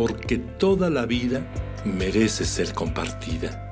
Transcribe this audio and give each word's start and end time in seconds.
porque 0.00 0.38
toda 0.38 0.88
la 0.88 1.04
vida 1.04 1.46
merece 1.84 2.46
ser 2.46 2.72
compartida. 2.72 3.70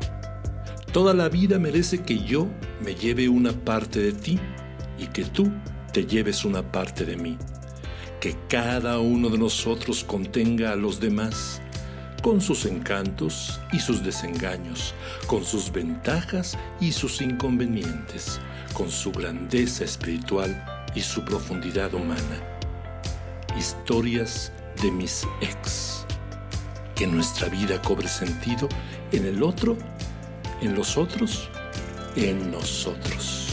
Toda 0.92 1.14
la 1.14 1.30
vida 1.30 1.58
merece 1.58 2.02
que 2.02 2.18
yo 2.18 2.48
me 2.84 2.94
lleve 2.94 3.30
una 3.30 3.52
parte 3.52 3.98
de 3.98 4.12
ti 4.12 4.38
y 4.99 5.06
que 5.06 5.25
tú 5.25 5.50
te 5.91 6.04
lleves 6.04 6.44
una 6.44 6.70
parte 6.70 7.06
de 7.06 7.17
mí. 7.17 7.38
Que 8.21 8.36
cada 8.46 8.99
uno 8.99 9.30
de 9.30 9.39
nosotros 9.39 10.04
contenga 10.04 10.72
a 10.72 10.77
los 10.77 11.00
demás, 11.00 11.62
con 12.22 12.43
sus 12.43 12.67
encantos 12.67 13.58
y 13.72 13.79
sus 13.79 14.04
desengaños, 14.04 14.93
con 15.29 15.46
sus 15.46 15.72
ventajas 15.72 16.58
y 16.79 16.93
sus 16.93 17.22
inconvenientes, 17.22 18.39
con 18.75 18.90
su 18.90 19.13
grandeza 19.13 19.82
espiritual 19.82 20.63
y 20.95 21.00
su 21.00 21.25
profundidad 21.25 21.95
humana. 21.95 22.61
Historias 23.57 24.53
de 24.82 24.90
mis 24.90 25.26
ex. 25.40 26.04
Que 26.98 27.07
nuestra 27.07 27.48
vida 27.48 27.80
cobre 27.80 28.08
sentido 28.08 28.68
en 29.12 29.25
el 29.25 29.44
otro, 29.44 29.79
en 30.61 30.75
los 30.75 30.96
otros, 30.96 31.48
en 32.16 32.50
nosotros. 32.50 33.50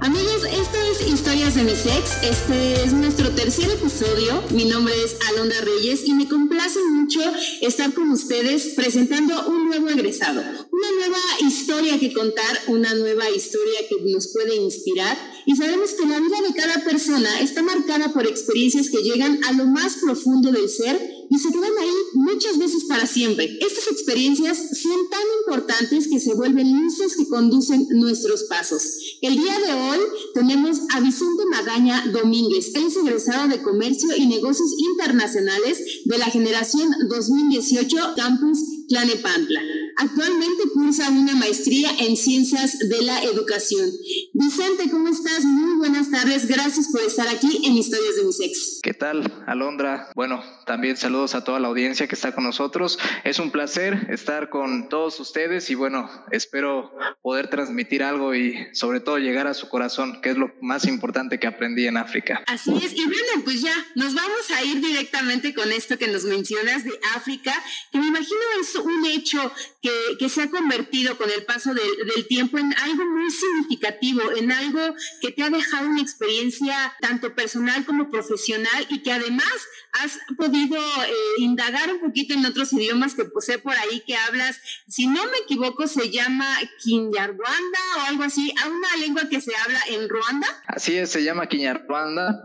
Amigos, 0.00 0.44
esto 0.44 0.78
es 0.88 1.08
Historias 1.12 1.56
de 1.56 1.64
mis 1.64 1.84
ex. 1.86 2.22
Este 2.22 2.84
es 2.84 2.92
nuestro 2.92 3.30
tercer 3.30 3.68
episodio. 3.70 4.40
Mi 4.50 4.66
nombre 4.66 4.94
es 5.04 5.16
Alondra 5.30 5.60
Reyes 5.62 6.06
y 6.06 6.14
me 6.14 6.28
complace 6.28 6.78
mucho 6.92 7.20
estar 7.60 7.92
con 7.92 8.08
ustedes 8.12 8.68
presentando 8.76 9.48
un 9.48 9.66
nuevo 9.66 9.88
egresado. 9.88 10.40
Una 10.40 10.90
nueva 10.96 11.18
historia 11.40 11.98
que 11.98 12.12
contar, 12.12 12.56
una 12.68 12.94
nueva 12.94 13.28
historia 13.30 13.80
que 13.88 13.96
nos 14.12 14.28
puede 14.28 14.54
inspirar. 14.54 15.18
Y 15.44 15.56
sabemos 15.56 15.90
que 15.94 16.06
la 16.06 16.20
vida 16.20 16.36
de 16.46 16.54
cada 16.54 16.84
persona 16.84 17.40
está 17.40 17.64
marcada 17.64 18.12
por 18.12 18.28
experiencias 18.28 18.90
que 18.90 19.02
llegan 19.02 19.40
a 19.42 19.52
lo 19.52 19.66
más 19.66 19.96
profundo 19.96 20.52
del 20.52 20.68
ser 20.68 21.19
y 21.30 21.38
se 21.38 21.52
quedan 21.52 21.70
ahí 21.80 21.94
muchas 22.14 22.58
veces 22.58 22.84
para 22.84 23.06
siempre. 23.06 23.56
Estas 23.60 23.86
experiencias 23.92 24.58
son 24.82 25.08
tan 25.08 25.22
importantes 25.40 26.08
que 26.08 26.18
se 26.18 26.34
vuelven 26.34 26.82
luces 26.82 27.16
que 27.16 27.28
conducen 27.28 27.86
nuestros 27.90 28.44
pasos. 28.44 28.82
El 29.22 29.36
día 29.36 29.58
de 29.60 29.72
hoy 29.72 29.98
tenemos 30.34 30.80
a 30.92 31.00
Vicente 31.00 31.44
Magaña 31.50 32.04
Domínguez. 32.12 32.74
Él 32.74 32.86
es 32.88 32.96
egresado 32.96 33.48
de 33.48 33.62
Comercio 33.62 34.08
y 34.16 34.26
Negocios 34.26 34.70
Internacionales 34.92 35.80
de 36.04 36.18
la 36.18 36.26
generación 36.26 36.90
2018 37.08 37.96
Campus 38.16 38.58
Tlanepantla. 38.88 39.60
Actualmente 39.98 40.64
cursa 40.74 41.10
una 41.10 41.36
maestría 41.36 41.90
en 42.00 42.16
Ciencias 42.16 42.78
de 42.78 43.02
la 43.02 43.22
Educación. 43.22 43.88
Vicente, 44.32 44.90
¿cómo 44.90 45.08
estás? 45.08 45.44
Muy 45.44 45.76
buenas 45.76 46.10
tardes. 46.10 46.46
Gracias 46.48 46.88
por 46.90 47.02
estar 47.02 47.28
aquí 47.28 47.60
en 47.64 47.74
Historias 47.74 48.16
de 48.16 48.24
mis 48.24 48.40
ex. 48.40 48.80
¿Qué 48.82 48.94
tal, 48.94 49.30
Alondra? 49.46 50.10
Bueno, 50.16 50.42
también 50.70 50.96
saludos 50.96 51.34
a 51.34 51.42
toda 51.42 51.58
la 51.58 51.66
audiencia 51.66 52.06
que 52.06 52.14
está 52.14 52.32
con 52.32 52.44
nosotros. 52.44 52.96
Es 53.24 53.40
un 53.40 53.50
placer 53.50 54.06
estar 54.08 54.50
con 54.50 54.88
todos 54.88 55.18
ustedes 55.18 55.68
y 55.68 55.74
bueno, 55.74 56.08
espero 56.30 56.96
poder 57.22 57.50
transmitir 57.50 58.04
algo 58.04 58.36
y 58.36 58.68
sobre 58.72 59.00
todo 59.00 59.18
llegar 59.18 59.48
a 59.48 59.54
su 59.54 59.68
corazón, 59.68 60.22
que 60.22 60.30
es 60.30 60.36
lo 60.36 60.52
más 60.60 60.86
importante 60.86 61.40
que 61.40 61.48
aprendí 61.48 61.88
en 61.88 61.96
África. 61.96 62.44
Así 62.46 62.70
es. 62.76 62.92
Y 62.92 63.04
bueno, 63.04 63.42
pues 63.42 63.62
ya 63.62 63.74
nos 63.96 64.14
vamos 64.14 64.48
a 64.56 64.62
ir 64.62 64.80
directamente 64.80 65.54
con 65.54 65.72
esto 65.72 65.98
que 65.98 66.06
nos 66.06 66.22
mencionas 66.22 66.84
de 66.84 66.92
África, 67.16 67.52
que 67.90 67.98
me 67.98 68.06
imagino 68.06 68.38
es 68.60 68.72
un 68.76 69.04
hecho 69.06 69.52
que, 69.82 69.90
que 70.20 70.28
se 70.28 70.42
ha 70.42 70.50
convertido 70.50 71.18
con 71.18 71.28
el 71.30 71.42
paso 71.46 71.74
del, 71.74 72.06
del 72.14 72.28
tiempo 72.28 72.58
en 72.58 72.72
algo 72.78 73.04
muy 73.06 73.28
significativo, 73.32 74.20
en 74.36 74.52
algo 74.52 74.94
que 75.20 75.32
te 75.32 75.42
ha 75.42 75.50
dejado 75.50 75.88
una 75.88 76.00
experiencia 76.00 76.94
tanto 77.00 77.34
personal 77.34 77.84
como 77.84 78.08
profesional 78.08 78.86
y 78.88 79.02
que 79.02 79.10
además 79.10 79.52
has 79.94 80.16
podido 80.36 80.59
eh, 80.64 81.12
indagar 81.38 81.92
un 81.92 82.00
poquito 82.00 82.34
en 82.34 82.44
otros 82.44 82.72
idiomas 82.72 83.14
que 83.14 83.24
posee 83.24 83.58
por 83.58 83.74
ahí 83.74 84.02
que 84.06 84.16
hablas, 84.16 84.60
si 84.88 85.06
no 85.06 85.24
me 85.24 85.38
equivoco, 85.44 85.86
se 85.86 86.10
llama 86.10 86.46
Kinyarwanda 86.82 87.78
o 87.98 88.00
algo 88.08 88.22
así, 88.24 88.52
a 88.62 88.68
una 88.68 88.96
lengua 89.00 89.28
que 89.28 89.40
se 89.40 89.52
habla 89.56 89.80
en 89.88 90.08
Ruanda. 90.08 90.46
Así 90.66 90.96
es, 90.96 91.10
se 91.10 91.22
llama 91.22 91.46
Kinyarwanda. 91.46 92.40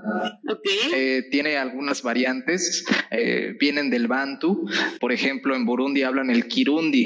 Ok. 0.50 0.66
Eh, 0.94 1.28
tiene 1.32 1.58
algunas 1.58 2.02
variantes, 2.02 2.86
eh, 3.12 3.56
vienen 3.60 3.90
del 3.90 4.08
Bantu, 4.08 4.68
por 5.00 5.12
ejemplo, 5.12 5.56
en 5.56 5.66
Burundi 5.66 6.04
hablan 6.04 6.30
el 6.30 6.48
Kirundi, 6.48 7.06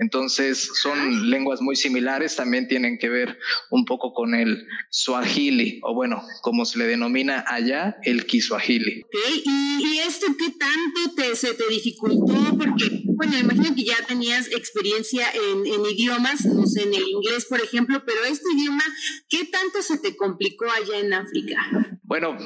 entonces 0.00 0.70
son 0.82 1.30
lenguas 1.30 1.60
muy 1.60 1.76
similares, 1.76 2.36
también 2.36 2.68
tienen 2.68 2.98
que 2.98 3.08
ver 3.08 3.38
un 3.70 3.84
poco 3.84 4.12
con 4.12 4.34
el 4.34 4.66
Swahili, 4.90 5.80
o 5.82 5.94
bueno, 5.94 6.22
como 6.42 6.64
se 6.64 6.78
le 6.78 6.86
denomina 6.86 7.44
allá, 7.46 7.96
el 8.02 8.26
Kiswahili. 8.26 9.02
Ok, 9.02 9.14
¿Y, 9.44 9.84
y 9.84 9.98
esto 10.00 10.26
qué 10.38 10.45
tanto 10.50 11.14
te, 11.14 11.36
se 11.36 11.54
te 11.54 11.68
dificultó? 11.68 12.34
Porque, 12.56 13.02
bueno, 13.16 13.38
imagino 13.38 13.74
que 13.74 13.84
ya 13.84 13.96
tenías 14.06 14.48
experiencia 14.52 15.26
en, 15.30 15.66
en 15.66 15.86
idiomas, 15.86 16.44
no 16.44 16.66
sé, 16.66 16.82
en 16.82 16.94
el 16.94 17.08
inglés, 17.08 17.46
por 17.46 17.60
ejemplo, 17.60 18.02
pero 18.04 18.24
este 18.24 18.44
idioma, 18.56 18.84
¿qué 19.28 19.44
tanto 19.46 19.82
se 19.82 19.98
te 19.98 20.16
complicó 20.16 20.66
allá 20.70 20.98
en 20.98 21.12
África? 21.12 21.56
Bueno, 22.02 22.36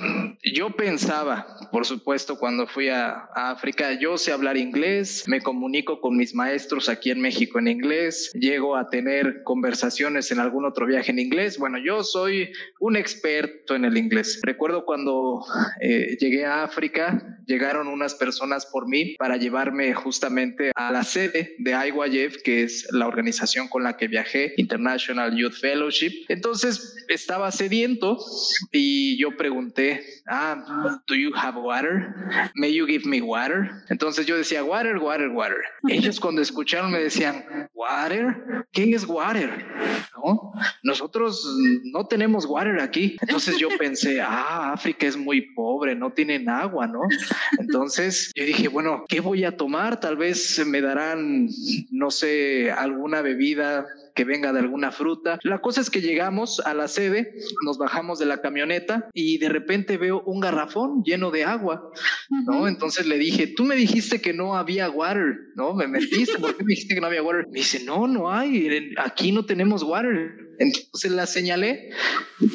yo 0.43 0.71
pensaba, 0.71 1.69
por 1.71 1.85
supuesto, 1.85 2.39
cuando 2.39 2.67
fui 2.67 2.89
a, 2.89 3.29
a, 3.35 3.51
África, 3.51 3.99
yo 4.01 4.17
sé 4.17 4.33
hablar 4.33 4.57
inglés, 4.57 5.25
me 5.27 5.43
comunico 5.43 6.01
con 6.01 6.17
mis 6.17 6.35
maestros 6.35 6.89
aquí 6.89 7.11
en 7.11 7.21
México 7.21 7.59
en 7.59 7.69
inglés, 7.69 8.31
llego 8.33 8.77
a 8.77 8.89
tener 8.89 9.43
conversaciones 9.45 10.31
en 10.31 10.39
algún 10.39 10.65
otro 10.65 10.87
viaje 10.87 11.11
en 11.11 11.19
inglés. 11.19 11.59
Bueno, 11.59 11.79
yo 11.79 12.03
soy 12.05 12.53
un 12.79 12.97
experto 12.97 13.75
en 13.75 13.85
el 13.85 13.99
inglés. 13.99 14.41
Recuerdo 14.43 14.85
cuando 14.85 15.45
eh, 15.81 16.17
llegué 16.19 16.47
a 16.47 16.63
África, 16.63 17.39
llegaron 17.47 17.89
unas 17.89 18.15
personas 18.15 18.67
por 18.67 18.89
mí 18.89 19.17
para 19.19 19.37
llevarme 19.37 19.93
justamente 19.95 20.60
a 20.75 20.93
la 20.93 21.05
sede 21.05 21.55
de 21.59 21.73
IYF, 21.73 22.43
que 22.43 22.63
es 22.63 22.89
la 22.93 23.07
organización 23.07 23.69
con 23.69 23.83
la 23.83 23.97
que 23.97 24.09
viajé, 24.09 24.55
International 24.57 25.37
Youth 25.37 25.55
Fellowship. 25.61 26.13
Entonces 26.29 26.97
estaba 27.09 27.51
sediento 27.51 28.19
y 28.73 29.19
yo 29.19 29.37
pregunté, 29.37 30.05
ah, 30.29 31.01
do 31.07 31.15
you 31.15 31.33
have 31.35 31.59
water? 31.59 32.15
May 32.55 32.75
you 32.75 32.87
give 32.87 33.07
me 33.09 33.21
water? 33.21 33.71
Entonces 33.89 34.27
yo 34.27 34.37
decía, 34.37 34.65
water, 34.65 34.99
water, 34.99 35.29
water. 35.29 35.59
Ellos 35.89 36.21
cuando 36.21 36.43
escucharon 36.43 36.91
me 36.91 36.99
decían, 36.99 37.45
water, 37.75 38.67
¿qué 38.73 38.91
es 38.91 39.07
water? 39.07 39.51
¿No? 40.17 40.53
Nosotros 40.83 41.47
no 41.93 42.07
tenemos 42.07 42.47
water 42.47 42.81
aquí. 42.81 43.17
Entonces 43.21 43.59
yo 43.59 43.69
pensé, 43.79 44.21
ah, 44.21 44.73
África 44.73 45.07
es 45.07 45.17
muy 45.17 45.53
pobre, 45.55 45.95
no 45.95 46.13
tienen 46.13 46.49
agua, 46.49 46.87
¿no? 46.87 47.01
Entonces 47.59 48.33
yo 48.35 48.45
dije, 48.45 48.69
bueno, 48.69 49.05
¿qué 49.09 49.21
voy 49.21 49.45
a 49.45 49.57
tomar? 49.57 50.01
Tal 50.01 50.17
vez 50.17 50.50
me 50.65 50.81
darán, 50.81 51.49
no 51.91 52.11
sé, 52.11 52.71
alguna 52.71 53.23
bebida 53.23 53.87
que 54.21 54.25
venga 54.27 54.53
de 54.53 54.61
alguna 54.61 54.93
fruta. 54.93 55.39
La 55.45 55.63
cosa 55.63 55.81
es 55.81 55.89
que 55.89 56.03
llegamos 56.03 56.61
a 56.61 56.75
la 56.75 56.89
sede, 56.89 57.33
nos 57.65 57.79
bajamos 57.79 58.19
de 58.19 58.27
la 58.27 58.43
camioneta 58.43 59.09
y 59.15 59.39
de 59.39 59.49
repente 59.49 59.97
veo 59.97 60.21
un 60.27 60.41
garrafón 60.41 61.03
lleno 61.05 61.31
de 61.31 61.45
agua, 61.45 61.91
¿no? 62.45 62.69
Entonces 62.69 63.07
le 63.07 63.17
dije, 63.17 63.47
tú 63.47 63.65
me 63.65 63.77
dijiste 63.77 64.21
que 64.21 64.35
no 64.35 64.59
había 64.59 64.91
water, 64.91 65.39
¿no? 65.55 65.73
Me 65.73 65.89
mentiste, 65.89 66.39
¿por 66.39 66.55
qué 66.55 66.65
me 66.65 66.73
dijiste 66.73 66.95
que 66.95 67.01
no 67.01 67.07
había 67.07 67.23
water? 67.23 67.47
Me 67.47 67.61
dice, 67.61 67.83
no, 67.83 68.07
no 68.07 68.31
hay, 68.31 68.93
aquí 68.99 69.33
no 69.33 69.47
tenemos 69.47 69.83
water. 69.83 70.51
Entonces 70.61 71.11
la 71.11 71.27
señalé 71.27 71.89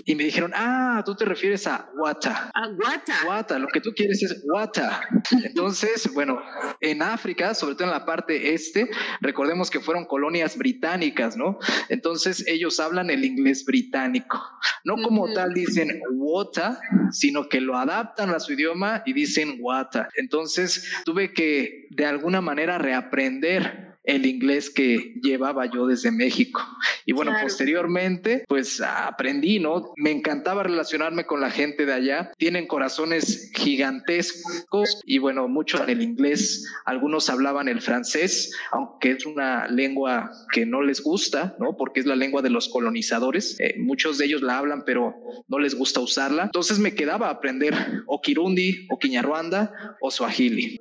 y 0.06 0.14
me 0.14 0.26
dijeron, 0.26 0.52
ah, 0.54 1.02
tú 1.04 1.16
te 1.16 1.26
refieres 1.26 1.66
a 1.66 1.90
Wata. 1.98 2.52
A 2.54 2.68
Wata. 2.70 3.14
Wata, 3.28 3.58
lo 3.58 3.68
que 3.68 3.82
tú 3.82 3.94
quieres 3.96 4.22
es 4.22 4.44
Wata. 4.46 5.02
Entonces, 5.44 6.14
bueno, 6.14 6.40
en 6.82 7.02
África, 7.02 7.56
sobre 7.56 7.74
todo 7.74 7.86
en 7.86 7.90
la 7.90 8.06
parte 8.06 8.54
este, 8.54 8.92
recordemos 9.22 9.72
que 9.72 9.80
fueron 9.80 10.06
colonias 10.06 10.56
británicas, 10.56 11.36
¿no? 11.36 11.55
Entonces 11.90 12.46
ellos 12.48 12.80
hablan 12.80 13.10
el 13.10 13.26
inglés 13.26 13.66
británico. 13.66 14.42
No 14.84 14.96
como 15.02 15.32
tal 15.34 15.54
dicen 15.54 16.02
Wata, 16.14 16.80
sino 17.12 17.50
que 17.50 17.62
lo 17.62 17.78
adaptan 17.78 18.30
a 18.30 18.40
su 18.40 18.54
idioma 18.54 19.04
y 19.06 19.14
dicen 19.14 19.58
Wata. 19.60 20.10
Entonces 20.16 20.92
tuve 21.06 21.34
que 21.34 21.88
de 21.92 22.06
alguna 22.06 22.42
manera 22.42 22.78
reaprender 22.78 23.95
el 24.06 24.26
inglés 24.26 24.70
que 24.70 25.14
llevaba 25.22 25.66
yo 25.66 25.88
desde 25.88 26.12
México. 26.12 26.62
Y 27.06 27.14
bueno, 27.14 27.32
claro. 27.32 27.46
posteriormente, 27.46 28.46
pues 28.48 28.82
aprendí, 28.82 29.60
¿no? 29.60 29.94
Me 29.98 30.12
encantaba 30.12 30.64
relacionarme 30.64 31.26
con 31.26 31.42
la 31.42 31.52
gente 31.52 31.86
de 31.86 31.94
allá. 31.94 32.32
Tienen 32.38 32.68
corazones 32.68 33.52
gigantescos 33.56 35.02
y 35.06 35.20
bueno, 35.20 35.48
mucho 35.48 35.84
en 35.84 35.90
el 35.90 36.02
inglés. 36.02 36.66
Algunos 36.86 37.30
hablaban 37.30 37.68
el 37.68 37.82
francés, 37.82 38.52
aunque 38.72 39.12
es 39.12 39.26
una 39.26 39.68
lengua 39.68 40.32
que 40.52 40.66
no 40.66 40.82
les 40.82 41.02
gusta, 41.02 41.56
¿no? 41.60 41.76
Porque 41.78 42.00
es 42.00 42.06
la 42.06 42.16
lengua 42.16 42.42
de 42.42 42.50
los 42.50 42.70
colonizadores. 42.70 43.60
Eh, 43.60 43.76
muchos 43.80 44.18
de 44.18 44.26
ellos 44.26 44.42
la 44.42 44.58
hablan, 44.58 44.84
pero 44.86 45.16
no 45.48 45.60
les 45.60 45.76
gusta 45.76 46.00
usarla. 46.00 46.44
Entonces 46.44 46.80
me 46.80 46.96
quedaba 46.96 47.28
a 47.28 47.32
aprender 47.32 47.74
o 48.08 48.22
Kirundi, 48.22 48.88
o 48.90 48.98
Kinyarwanda, 48.98 49.98
o 50.02 50.12
Swahili. 50.12 50.80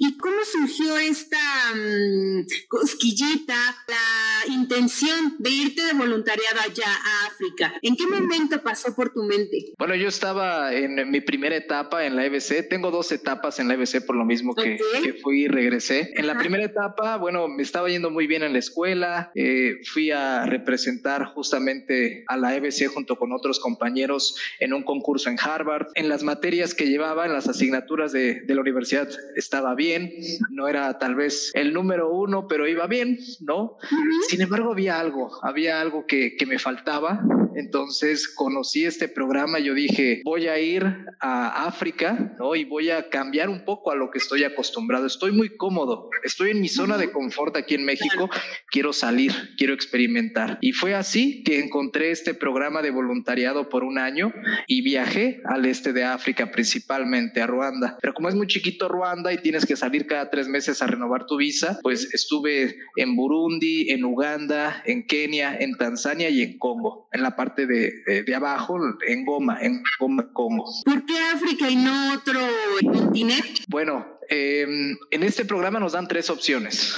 ¿Y 0.00 0.16
cómo 0.18 0.36
surgió 0.44 0.96
esta 0.98 1.38
um, 1.74 2.44
cosquillita, 2.68 3.54
la 3.88 4.52
intención 4.52 5.36
de 5.38 5.50
irte 5.50 5.82
de 5.84 5.92
voluntariado 5.94 6.60
allá 6.60 6.86
a 6.86 7.26
África? 7.26 7.74
¿En 7.82 7.96
qué 7.96 8.06
momento 8.06 8.62
pasó 8.62 8.94
por 8.94 9.12
tu 9.12 9.22
mente? 9.24 9.72
Bueno, 9.78 9.94
yo 9.94 10.08
estaba 10.08 10.72
en 10.72 11.10
mi 11.10 11.20
primera 11.20 11.56
etapa 11.56 12.06
en 12.06 12.16
la 12.16 12.26
EBC. 12.26 12.68
Tengo 12.68 12.90
dos 12.90 13.12
etapas 13.12 13.58
en 13.58 13.68
la 13.68 13.74
EBC 13.74 14.04
por 14.06 14.16
lo 14.16 14.24
mismo 14.24 14.54
que, 14.54 14.78
fui 15.22 15.44
y 15.44 15.48
regresé. 15.48 16.12
En 16.14 16.26
la 16.26 16.38
primera 16.38 16.64
etapa, 16.64 17.16
bueno, 17.16 17.48
me 17.48 17.62
estaba 17.62 17.88
yendo 17.88 18.10
muy 18.10 18.26
bien 18.26 18.42
en 18.42 18.52
la 18.52 18.58
escuela. 18.58 19.30
Eh, 19.34 19.80
fui 19.92 20.10
a 20.10 20.46
representar 20.46 21.26
justamente 21.26 22.24
a 22.28 22.36
la 22.36 22.54
EBC 22.54 22.86
junto 22.86 23.16
con 23.16 23.32
otros 23.32 23.60
compañeros 23.60 24.36
en 24.60 24.74
un 24.74 24.82
concurso 24.82 25.30
en 25.30 25.36
Harvard. 25.40 25.88
En 25.94 26.08
las 26.08 26.22
materias 26.22 26.74
que 26.74 26.86
llevaba, 26.86 27.26
en 27.26 27.32
las 27.32 27.48
asignaturas 27.48 28.12
de, 28.12 28.40
de 28.42 28.54
la 28.54 28.60
universidad, 28.60 29.08
estaba 29.36 29.74
bien. 29.74 30.14
No 30.50 30.68
era 30.68 30.98
tal 30.98 31.14
vez 31.14 31.50
el 31.54 31.72
número 31.72 32.10
uno, 32.10 32.46
pero 32.48 32.53
iba 32.68 32.86
bien, 32.86 33.18
¿no? 33.40 33.76
Sin 34.28 34.40
embargo, 34.40 34.72
había 34.72 34.98
algo, 34.98 35.30
había 35.42 35.80
algo 35.80 36.06
que, 36.06 36.36
que 36.36 36.46
me 36.46 36.58
faltaba 36.58 37.20
entonces 37.54 38.28
conocí 38.28 38.84
este 38.84 39.08
programa 39.08 39.60
y 39.60 39.64
yo 39.64 39.74
dije, 39.74 40.20
voy 40.24 40.48
a 40.48 40.58
ir 40.58 40.84
a 41.20 41.66
África, 41.66 42.34
¿no? 42.38 42.54
Y 42.54 42.64
voy 42.64 42.90
a 42.90 43.08
cambiar 43.08 43.48
un 43.48 43.64
poco 43.64 43.90
a 43.90 43.96
lo 43.96 44.10
que 44.10 44.18
estoy 44.18 44.44
acostumbrado. 44.44 45.06
Estoy 45.06 45.32
muy 45.32 45.56
cómodo, 45.56 46.10
estoy 46.22 46.50
en 46.50 46.60
mi 46.60 46.68
zona 46.68 46.98
de 46.98 47.12
confort 47.12 47.56
aquí 47.56 47.74
en 47.74 47.84
México, 47.84 48.28
quiero 48.70 48.92
salir, 48.92 49.32
quiero 49.56 49.74
experimentar. 49.74 50.58
Y 50.60 50.72
fue 50.72 50.94
así 50.94 51.42
que 51.44 51.60
encontré 51.60 52.10
este 52.10 52.34
programa 52.34 52.82
de 52.82 52.90
voluntariado 52.90 53.68
por 53.68 53.84
un 53.84 53.98
año 53.98 54.32
y 54.66 54.82
viajé 54.82 55.40
al 55.44 55.64
este 55.66 55.92
de 55.92 56.04
África, 56.04 56.50
principalmente 56.50 57.40
a 57.40 57.46
Ruanda. 57.46 57.98
Pero 58.00 58.14
como 58.14 58.28
es 58.28 58.34
muy 58.34 58.46
chiquito 58.46 58.88
Ruanda 58.88 59.32
y 59.32 59.38
tienes 59.38 59.66
que 59.66 59.76
salir 59.76 60.06
cada 60.06 60.30
tres 60.30 60.48
meses 60.48 60.82
a 60.82 60.86
renovar 60.86 61.26
tu 61.26 61.36
visa, 61.36 61.78
pues 61.82 62.12
estuve 62.12 62.43
en 62.44 63.16
Burundi, 63.16 63.90
en 63.90 64.04
Uganda, 64.04 64.82
en 64.86 65.06
Kenia, 65.06 65.56
en 65.56 65.76
Tanzania 65.76 66.30
y 66.30 66.42
en 66.42 66.58
Congo, 66.58 67.08
en 67.12 67.22
la 67.22 67.36
parte 67.36 67.66
de, 67.66 68.22
de, 68.24 68.34
abajo, 68.34 68.78
en 69.06 69.24
Goma, 69.24 69.58
en 69.60 69.82
Goma, 69.98 70.32
Congo. 70.32 70.64
¿Por 70.84 71.04
qué 71.06 71.14
África 71.32 71.70
y 71.70 71.76
no 71.76 72.14
otro 72.14 72.40
continente? 72.82 73.64
Bueno, 73.68 74.13
em, 74.28 74.96
en 75.10 75.22
este 75.22 75.44
programa 75.44 75.80
nos 75.80 75.92
dan 75.92 76.08
tres 76.08 76.30
opciones. 76.30 76.96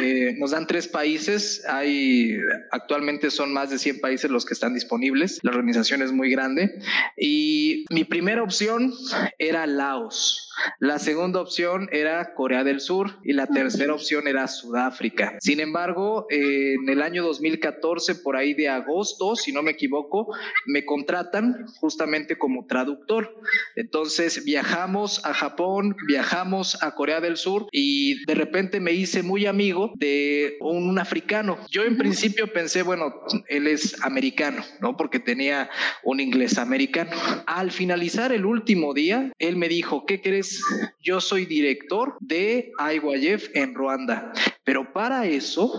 Eh, 0.00 0.34
nos 0.38 0.50
dan 0.50 0.66
tres 0.66 0.88
países. 0.88 1.64
Hay 1.68 2.36
actualmente 2.70 3.30
son 3.30 3.52
más 3.52 3.70
de 3.70 3.78
100 3.78 4.00
países 4.00 4.30
los 4.30 4.44
que 4.44 4.54
están 4.54 4.74
disponibles. 4.74 5.38
La 5.42 5.50
organización 5.50 6.02
es 6.02 6.12
muy 6.12 6.30
grande. 6.30 6.78
Y 7.16 7.84
mi 7.90 8.04
primera 8.04 8.42
opción 8.42 8.92
era 9.38 9.66
Laos. 9.66 10.42
La 10.78 10.98
segunda 10.98 11.40
opción 11.40 11.88
era 11.92 12.34
Corea 12.34 12.64
del 12.64 12.80
Sur 12.80 13.18
y 13.22 13.34
la 13.34 13.46
tercera 13.46 13.92
opción 13.92 14.26
era 14.26 14.48
Sudáfrica. 14.48 15.36
Sin 15.40 15.60
embargo, 15.60 16.26
en 16.30 16.88
el 16.88 17.02
año 17.02 17.22
2014, 17.22 18.16
por 18.16 18.36
ahí 18.36 18.54
de 18.54 18.68
agosto, 18.68 19.36
si 19.36 19.52
no 19.52 19.62
me 19.62 19.72
equivoco, 19.72 20.34
me 20.66 20.84
contratan 20.84 21.66
justamente 21.78 22.38
como 22.38 22.66
traductor. 22.66 23.36
Entonces 23.74 24.44
viajamos 24.44 25.24
a 25.24 25.34
Japón, 25.34 25.94
viajamos 26.06 26.55
a 26.82 26.94
Corea 26.94 27.20
del 27.20 27.36
Sur 27.36 27.66
y 27.72 28.24
de 28.24 28.34
repente 28.34 28.80
me 28.80 28.92
hice 28.92 29.22
muy 29.22 29.46
amigo 29.46 29.92
de 29.96 30.56
un 30.60 30.98
africano. 30.98 31.58
Yo 31.70 31.84
en 31.84 31.96
principio 31.96 32.52
pensé, 32.52 32.82
bueno, 32.82 33.14
él 33.48 33.66
es 33.66 34.02
americano, 34.02 34.62
¿no? 34.80 34.96
Porque 34.96 35.20
tenía 35.20 35.70
un 36.02 36.20
inglés 36.20 36.58
americano. 36.58 37.10
Al 37.46 37.70
finalizar 37.70 38.32
el 38.32 38.46
último 38.46 38.94
día, 38.94 39.32
él 39.38 39.56
me 39.56 39.68
dijo, 39.68 40.06
¿qué 40.06 40.20
crees? 40.20 40.62
yo 41.06 41.20
soy 41.20 41.46
director 41.46 42.16
de 42.20 42.72
IYF 42.78 43.50
en 43.54 43.74
Ruanda. 43.74 44.32
Pero 44.64 44.92
para 44.92 45.26
eso, 45.26 45.72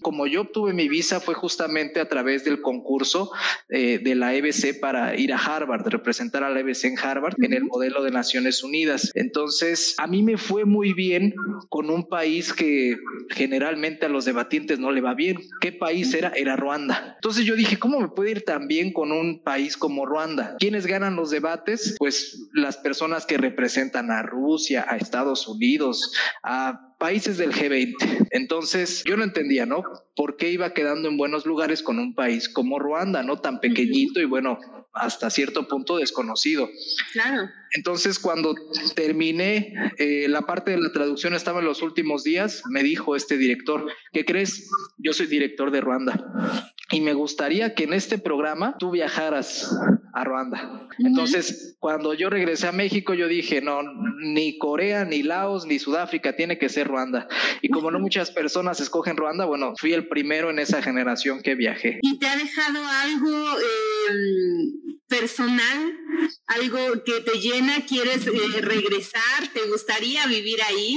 como 0.00 0.26
yo 0.26 0.40
obtuve 0.40 0.72
mi 0.72 0.88
visa, 0.88 1.20
fue 1.20 1.34
justamente 1.34 2.00
a 2.00 2.08
través 2.08 2.44
del 2.44 2.62
concurso 2.62 3.30
eh, 3.68 4.00
de 4.02 4.14
la 4.14 4.34
EBC 4.34 4.80
para 4.80 5.16
ir 5.16 5.34
a 5.34 5.36
Harvard, 5.36 5.86
representar 5.86 6.42
a 6.42 6.48
la 6.48 6.60
EBC 6.60 6.84
en 6.84 6.98
Harvard 6.98 7.34
en 7.42 7.52
el 7.52 7.64
modelo 7.64 8.02
de 8.02 8.10
Naciones 8.10 8.62
Unidas. 8.62 9.10
Entonces, 9.14 9.94
a 10.04 10.06
mí 10.06 10.22
me 10.22 10.36
fue 10.36 10.66
muy 10.66 10.92
bien 10.92 11.34
con 11.70 11.88
un 11.88 12.06
país 12.06 12.52
que 12.52 12.98
generalmente 13.30 14.04
a 14.04 14.10
los 14.10 14.26
debatientes 14.26 14.78
no 14.78 14.92
le 14.92 15.00
va 15.00 15.14
bien. 15.14 15.38
¿Qué 15.62 15.72
país 15.72 16.12
era? 16.12 16.30
Era 16.36 16.56
Ruanda. 16.56 17.14
Entonces 17.14 17.46
yo 17.46 17.56
dije, 17.56 17.78
¿cómo 17.78 18.00
me 18.00 18.08
puede 18.08 18.32
ir 18.32 18.44
tan 18.44 18.68
bien 18.68 18.92
con 18.92 19.12
un 19.12 19.42
país 19.42 19.78
como 19.78 20.04
Ruanda? 20.04 20.56
¿Quiénes 20.58 20.86
ganan 20.86 21.16
los 21.16 21.30
debates? 21.30 21.96
Pues 21.98 22.50
las 22.52 22.76
personas 22.76 23.24
que 23.24 23.38
representan 23.38 24.10
a 24.10 24.22
Rusia, 24.22 24.84
a 24.86 24.98
Estados 24.98 25.48
Unidos, 25.48 26.12
a 26.42 26.94
países 26.98 27.38
del 27.38 27.52
G20. 27.52 28.28
Entonces, 28.30 29.04
yo 29.06 29.16
no 29.16 29.24
entendía, 29.24 29.64
¿no? 29.64 29.84
¿Por 30.14 30.36
qué 30.36 30.50
iba 30.50 30.74
quedando 30.74 31.08
en 31.08 31.16
buenos 31.16 31.46
lugares 31.46 31.82
con 31.82 31.98
un 31.98 32.14
país 32.14 32.50
como 32.50 32.78
Ruanda, 32.78 33.22
¿no? 33.22 33.38
Tan 33.38 33.58
pequeñito 33.58 34.20
y 34.20 34.26
bueno, 34.26 34.58
hasta 34.92 35.28
cierto 35.30 35.66
punto 35.66 35.96
desconocido. 35.96 36.68
Claro. 37.12 37.48
Entonces, 37.74 38.18
cuando 38.18 38.54
terminé, 38.94 39.74
eh, 39.98 40.26
la 40.28 40.42
parte 40.42 40.70
de 40.70 40.80
la 40.80 40.92
traducción 40.92 41.34
estaba 41.34 41.58
en 41.58 41.66
los 41.66 41.82
últimos 41.82 42.22
días, 42.24 42.62
me 42.70 42.82
dijo 42.82 43.16
este 43.16 43.36
director, 43.36 43.86
¿qué 44.12 44.24
crees? 44.24 44.70
Yo 44.98 45.12
soy 45.12 45.26
director 45.26 45.70
de 45.70 45.80
Ruanda 45.80 46.72
y 46.90 47.00
me 47.00 47.14
gustaría 47.14 47.74
que 47.74 47.84
en 47.84 47.92
este 47.92 48.18
programa 48.18 48.76
tú 48.78 48.90
viajaras 48.90 49.76
a 50.12 50.22
Ruanda. 50.22 50.88
Entonces, 50.98 51.76
cuando 51.80 52.14
yo 52.14 52.30
regresé 52.30 52.68
a 52.68 52.72
México, 52.72 53.14
yo 53.14 53.26
dije, 53.26 53.60
no, 53.60 53.80
ni 54.22 54.58
Corea, 54.58 55.04
ni 55.04 55.22
Laos, 55.22 55.66
ni 55.66 55.78
Sudáfrica, 55.80 56.36
tiene 56.36 56.58
que 56.58 56.68
ser 56.68 56.86
Ruanda. 56.86 57.26
Y 57.62 57.70
como 57.70 57.90
no 57.90 57.98
muchas 57.98 58.30
personas 58.30 58.80
escogen 58.80 59.16
Ruanda, 59.16 59.44
bueno, 59.44 59.72
fui 59.76 59.92
el 59.92 60.06
primero 60.06 60.50
en 60.50 60.60
esa 60.60 60.82
generación 60.82 61.42
que 61.42 61.54
viajé. 61.54 61.98
¿Y 62.02 62.18
te 62.18 62.26
ha 62.28 62.36
dejado 62.36 62.78
algo 62.86 63.58
em, 63.58 64.83
personal, 65.08 65.98
algo 66.46 67.04
que 67.04 67.20
te 67.20 67.38
llena? 67.38 67.84
¿Quieres 67.86 68.26
eh, 68.26 68.60
regresar? 68.60 69.48
¿Te 69.52 69.68
gustaría 69.68 70.26
vivir 70.26 70.58
ahí? 70.62 70.96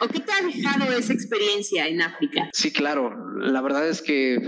¿O 0.00 0.08
qué 0.08 0.20
te 0.20 0.32
ha 0.32 0.42
dejado 0.42 0.92
esa 0.92 1.12
experiencia 1.12 1.88
en 1.88 2.02
África? 2.02 2.48
Sí, 2.52 2.72
claro. 2.72 3.12
La 3.40 3.60
verdad 3.60 3.88
es 3.88 4.02
que 4.02 4.38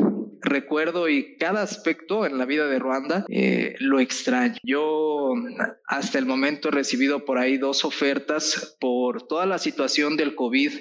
recuerdo 0.44 1.08
y 1.08 1.36
cada 1.36 1.62
aspecto 1.62 2.26
en 2.26 2.38
la 2.38 2.44
vida 2.44 2.66
de 2.68 2.78
Ruanda 2.78 3.24
eh, 3.28 3.74
lo 3.78 3.98
extraño. 3.98 4.56
Yo 4.62 5.32
hasta 5.86 6.18
el 6.18 6.26
momento 6.26 6.68
he 6.68 6.72
recibido 6.72 7.24
por 7.24 7.38
ahí 7.38 7.56
dos 7.56 7.84
ofertas 7.84 8.76
por 8.80 9.26
toda 9.26 9.46
la 9.46 9.58
situación 9.58 10.16
del 10.16 10.34
COVID. 10.34 10.72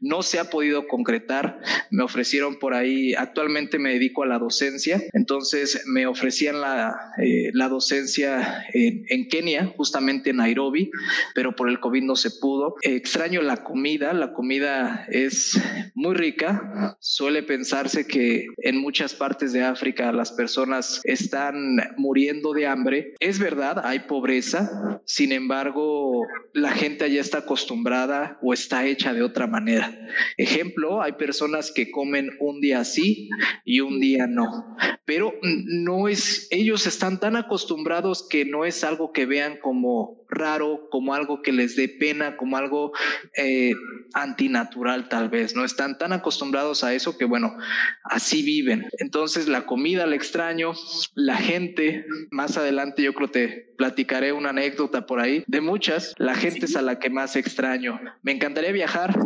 No 0.00 0.22
se 0.22 0.38
ha 0.38 0.50
podido 0.50 0.88
concretar. 0.88 1.60
Me 1.90 2.02
ofrecieron 2.02 2.58
por 2.58 2.74
ahí, 2.74 3.14
actualmente 3.14 3.78
me 3.78 3.92
dedico 3.92 4.22
a 4.22 4.26
la 4.26 4.38
docencia, 4.38 5.02
entonces 5.12 5.84
me 5.86 6.06
ofrecían 6.06 6.60
la, 6.60 6.96
eh, 7.18 7.50
la 7.52 7.68
docencia 7.68 8.64
en, 8.72 9.04
en, 9.08 9.28
Kenia, 9.28 9.72
justamente 9.76 10.30
en 10.30 10.36
Nairobi, 10.36 10.90
pero 11.34 11.54
por 11.54 11.68
el 11.68 11.80
COVID 11.80 12.02
no 12.02 12.16
se 12.16 12.30
pudo. 12.30 12.76
extraño 12.82 13.42
la 13.42 13.58
comida, 13.58 14.12
la 14.12 14.32
comida 14.32 15.06
es 15.08 15.60
muy 15.94 16.14
rica. 16.14 16.96
Suele 17.00 17.42
pensarse 17.42 18.06
que 18.06 18.46
en 18.58 18.78
muchas 18.78 19.09
partes 19.14 19.52
de 19.52 19.62
África 19.62 20.12
las 20.12 20.32
personas 20.32 21.00
están 21.04 21.76
muriendo 21.96 22.52
de 22.52 22.66
hambre. 22.66 23.14
Es 23.20 23.38
verdad, 23.38 23.84
hay 23.84 24.00
pobreza, 24.00 25.00
sin 25.04 25.32
embargo, 25.32 26.22
la 26.54 26.70
gente 26.70 27.04
allá 27.04 27.20
está 27.20 27.38
acostumbrada 27.38 28.38
o 28.42 28.52
está 28.52 28.86
hecha 28.86 29.12
de 29.12 29.22
otra 29.22 29.46
manera. 29.46 29.96
Ejemplo, 30.36 31.02
hay 31.02 31.12
personas 31.12 31.72
que 31.72 31.90
comen 31.90 32.30
un 32.40 32.60
día 32.60 32.84
sí 32.84 33.28
y 33.64 33.80
un 33.80 34.00
día 34.00 34.26
no, 34.26 34.76
pero 35.04 35.34
no 35.42 36.08
es, 36.08 36.48
ellos 36.50 36.86
están 36.86 37.20
tan 37.20 37.36
acostumbrados 37.36 38.26
que 38.28 38.44
no 38.44 38.64
es 38.64 38.84
algo 38.84 39.12
que 39.12 39.26
vean 39.26 39.58
como 39.60 40.20
raro, 40.30 40.88
como 40.90 41.14
algo 41.14 41.42
que 41.42 41.52
les 41.52 41.76
dé 41.76 41.88
pena, 41.88 42.36
como 42.36 42.56
algo 42.56 42.92
eh, 43.36 43.72
antinatural 44.14 45.08
tal 45.08 45.28
vez, 45.28 45.54
¿no? 45.54 45.64
Están 45.64 45.98
tan 45.98 46.12
acostumbrados 46.12 46.84
a 46.84 46.94
eso 46.94 47.18
que, 47.18 47.24
bueno, 47.24 47.56
así 48.04 48.42
viven. 48.42 48.86
Entonces 49.00 49.48
la 49.48 49.64
comida 49.64 50.06
la 50.06 50.14
extraño, 50.14 50.72
la 51.14 51.36
gente, 51.36 52.04
más 52.30 52.58
adelante 52.58 53.02
yo 53.02 53.14
creo 53.14 53.30
te 53.30 53.72
platicaré 53.78 54.32
una 54.32 54.50
anécdota 54.50 55.06
por 55.06 55.20
ahí, 55.20 55.42
de 55.46 55.62
muchas, 55.62 56.12
la 56.18 56.34
gente 56.34 56.66
es 56.66 56.76
a 56.76 56.82
la 56.82 56.98
que 56.98 57.08
más 57.08 57.34
extraño. 57.34 57.98
Me 58.22 58.32
encantaría 58.32 58.72
viajar, 58.72 59.18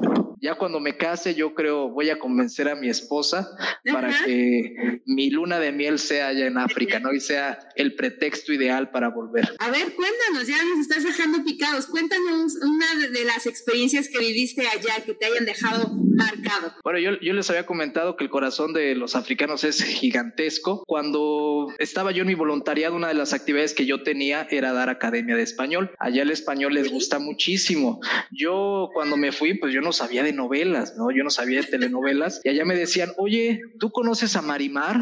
ya 0.45 0.57
cuando 0.57 0.79
me 0.79 0.99
case, 0.99 1.35
yo 1.35 1.55
creo 1.55 1.89
voy 1.89 2.11
a 2.11 2.19
convencer 2.19 2.69
a 2.69 2.75
mi 2.75 2.91
esposa 2.91 3.49
para 3.91 4.13
que 4.25 5.01
mi 5.07 5.31
luna 5.31 5.59
de 5.59 5.73
miel 5.73 5.99
sea 5.99 6.29
allá 6.29 6.47
en 6.47 6.59
África, 6.59 7.01
¿no? 7.01 7.15
Y 7.15 7.21
sea 7.21 7.59
el 7.77 7.95
pretexto 7.95 8.53
ideal 8.53 8.91
para 8.91 9.09
volver. 9.09 9.49
A 9.59 9.71
ver, 9.71 9.95
cuéntanos, 9.95 10.47
ya 10.47 10.63
nos 10.65 10.81
estás 10.81 11.03
dejando 11.03 11.43
picados. 11.45 11.87
Cuéntanos 11.87 12.57
una 12.63 13.09
de 13.09 13.25
las 13.25 13.47
experiencias 13.47 14.11
que 14.11 14.19
viviste 14.19 14.67
allá 14.67 15.03
que 15.07 15.15
te 15.15 15.25
hayan 15.25 15.47
dejado 15.47 15.91
marcado. 16.15 16.75
Bueno, 16.85 16.99
yo, 16.99 17.19
yo 17.21 17.33
les 17.33 17.49
había 17.49 17.65
comentado 17.65 18.17
que 18.17 18.25
el 18.25 18.31
corazón 18.31 18.75
de 18.75 18.95
los 18.95 19.17
africanos 19.17 19.65
es 19.65 19.83
gigantesco. 19.83 20.85
Cuando 20.87 21.73
estaba 21.79 22.13
yo 22.13 22.21
en 22.21 22.29
mi 22.29 22.35
voluntariado, 22.35 22.97
una 22.97 23.09
de 23.09 23.15
las 23.15 23.33
actividades 23.33 23.73
que 23.73 23.87
yo 23.87 24.03
tenía 24.03 24.47
era 24.51 24.75
dar 24.75 24.91
academia 24.91 25.37
de 25.37 25.43
español. 25.43 25.91
Allá 25.99 26.23
el 26.23 26.31
español 26.31 26.75
les 26.75 26.91
gusta 26.91 27.19
muchísimo. 27.19 28.01
Yo 28.31 28.91
cuando 28.93 29.17
me 29.17 29.33
fui, 29.33 29.55
pues 29.55 29.73
yo 29.73 29.81
no 29.81 29.93
sabía 29.93 30.23
de 30.23 30.34
telenovelas, 30.35 30.97
¿no? 30.97 31.11
Yo 31.11 31.23
no 31.23 31.31
sabía 31.31 31.61
de 31.61 31.67
telenovelas 31.67 32.41
y 32.45 32.49
allá 32.49 32.65
me 32.65 32.75
decían, 32.75 33.11
oye, 33.17 33.61
¿tú 33.79 33.91
conoces 33.91 34.37
a 34.37 34.43
Marimar? 34.43 34.97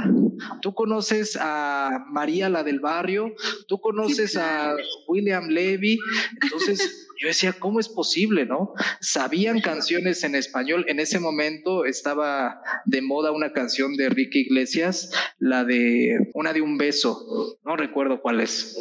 ¿Tú 0.60 0.74
conoces 0.74 1.38
a 1.40 2.04
María 2.10 2.48
la 2.48 2.62
del 2.62 2.80
barrio? 2.80 3.32
¿Tú 3.66 3.80
conoces 3.80 4.36
a 4.36 4.74
William 5.08 5.48
Levy? 5.48 5.98
Entonces 6.42 7.08
yo 7.20 7.28
decía, 7.28 7.52
¿cómo 7.58 7.80
es 7.80 7.88
posible, 7.88 8.46
no? 8.46 8.72
Sabían 9.00 9.60
canciones 9.60 10.24
en 10.24 10.34
español. 10.34 10.84
En 10.88 11.00
ese 11.00 11.18
momento 11.18 11.84
estaba 11.84 12.60
de 12.84 13.02
moda 13.02 13.32
una 13.32 13.52
canción 13.52 13.96
de 13.96 14.06
Enrique 14.06 14.40
Iglesias, 14.40 15.10
la 15.38 15.64
de 15.64 16.30
una 16.34 16.52
de 16.52 16.60
un 16.60 16.78
beso, 16.78 17.58
no 17.64 17.76
recuerdo 17.76 18.20
cuál 18.20 18.40
es, 18.40 18.76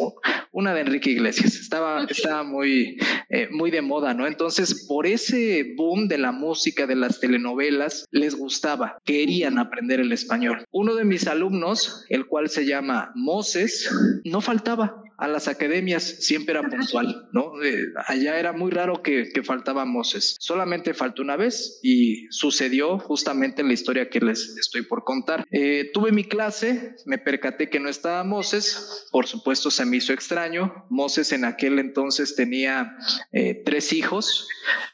una 0.52 0.74
de 0.74 0.82
Enrique 0.82 1.12
Iglesias. 1.12 1.56
Estaba, 1.56 2.04
estaba 2.04 2.44
muy, 2.44 2.98
eh, 3.30 3.48
muy 3.52 3.72
de 3.72 3.82
moda, 3.82 4.14
¿no? 4.14 4.28
Entonces, 4.28 4.86
por 4.88 5.08
ese 5.08 5.74
boom 5.76 6.08
de 6.08 6.18
la 6.18 6.32
música, 6.32 6.88
de 6.88 6.96
las 6.96 7.20
telenovelas, 7.20 8.06
les 8.12 8.36
gustaba, 8.36 8.98
querían 9.06 9.58
aprender 9.58 10.00
el 10.00 10.12
español. 10.12 10.66
Uno 10.72 10.96
de 10.96 11.06
mis 11.06 11.28
alumnos, 11.28 12.06
el 12.10 12.26
cual 12.26 12.50
se 12.50 12.66
llama 12.66 13.12
Moses, 13.16 13.90
no 14.26 14.42
faltaba 14.42 15.04
a 15.22 15.28
las 15.28 15.48
academias 15.48 16.02
siempre 16.02 16.58
era 16.58 16.68
puntual, 16.68 17.30
¿no? 17.32 17.62
Eh, 17.64 17.94
allá 18.08 18.40
era 18.40 18.54
muy 18.54 18.72
raro 18.72 19.04
que, 19.04 19.30
que, 19.32 19.44
faltaba 19.44 19.86
Moses. 19.86 20.36
Solamente 20.40 20.96
faltó 20.96 21.22
una 21.22 21.36
vez 21.36 21.80
y 21.84 22.26
sucedió 22.32 22.98
justamente 22.98 23.62
en 23.62 23.68
la 23.68 23.76
historia 23.76 24.10
que 24.10 24.20
les 24.20 24.58
estoy 24.58 24.82
por 24.82 25.04
contar. 25.04 25.46
Eh, 25.52 25.92
tuve 25.94 26.12
mi 26.12 26.24
clase, 26.24 26.96
me 27.06 27.20
percaté 27.20 27.70
que 27.70 27.80
no 27.80 27.88
estaba 27.88 28.24
Moses, 28.24 29.08
por 29.12 29.28
supuesto 29.28 29.70
se 29.70 29.86
me 29.86 29.98
hizo 29.98 30.12
extraño. 30.12 30.88
Moses 30.90 31.32
en 31.34 31.46
aquel 31.46 31.78
entonces 31.78 32.36
tenía 32.36 32.98
eh, 33.32 33.62
tres 33.64 33.94
hijos, 33.94 34.48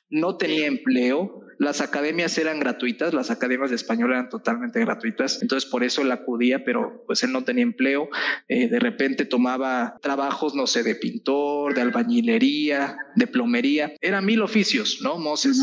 no 0.10 0.38
tenía 0.38 0.68
empleo, 0.68 1.42
las 1.60 1.82
academias 1.82 2.38
eran 2.38 2.60
gratuitas, 2.60 3.14
las 3.14 3.32
academias 3.32 3.72
de 3.72 3.76
español 3.76 4.12
eran 4.12 4.30
totalmente 4.30 4.80
gratuitas, 4.80 5.42
entonces 5.42 5.70
por 5.70 5.84
eso 5.84 6.02
él 6.02 6.12
acudía, 6.12 6.64
pero 6.64 7.04
pues 7.08 7.24
él 7.24 7.32
no 7.32 7.44
tenía 7.44 7.64
empleo, 7.64 8.10
eh, 8.48 8.70
de 8.70 8.80
repente 8.80 9.26
tomaba 9.26 9.98
trabajos, 10.02 10.54
no 10.54 10.68
sé, 10.68 10.84
de 10.84 10.96
pintor, 10.96 11.74
de 11.74 11.82
albañilería, 11.82 12.96
de 13.16 13.28
plomería, 13.28 13.94
eran 14.02 14.26
mil 14.26 14.42
oficios, 14.42 15.00
¿no? 15.02 15.18
Moses. 15.18 15.60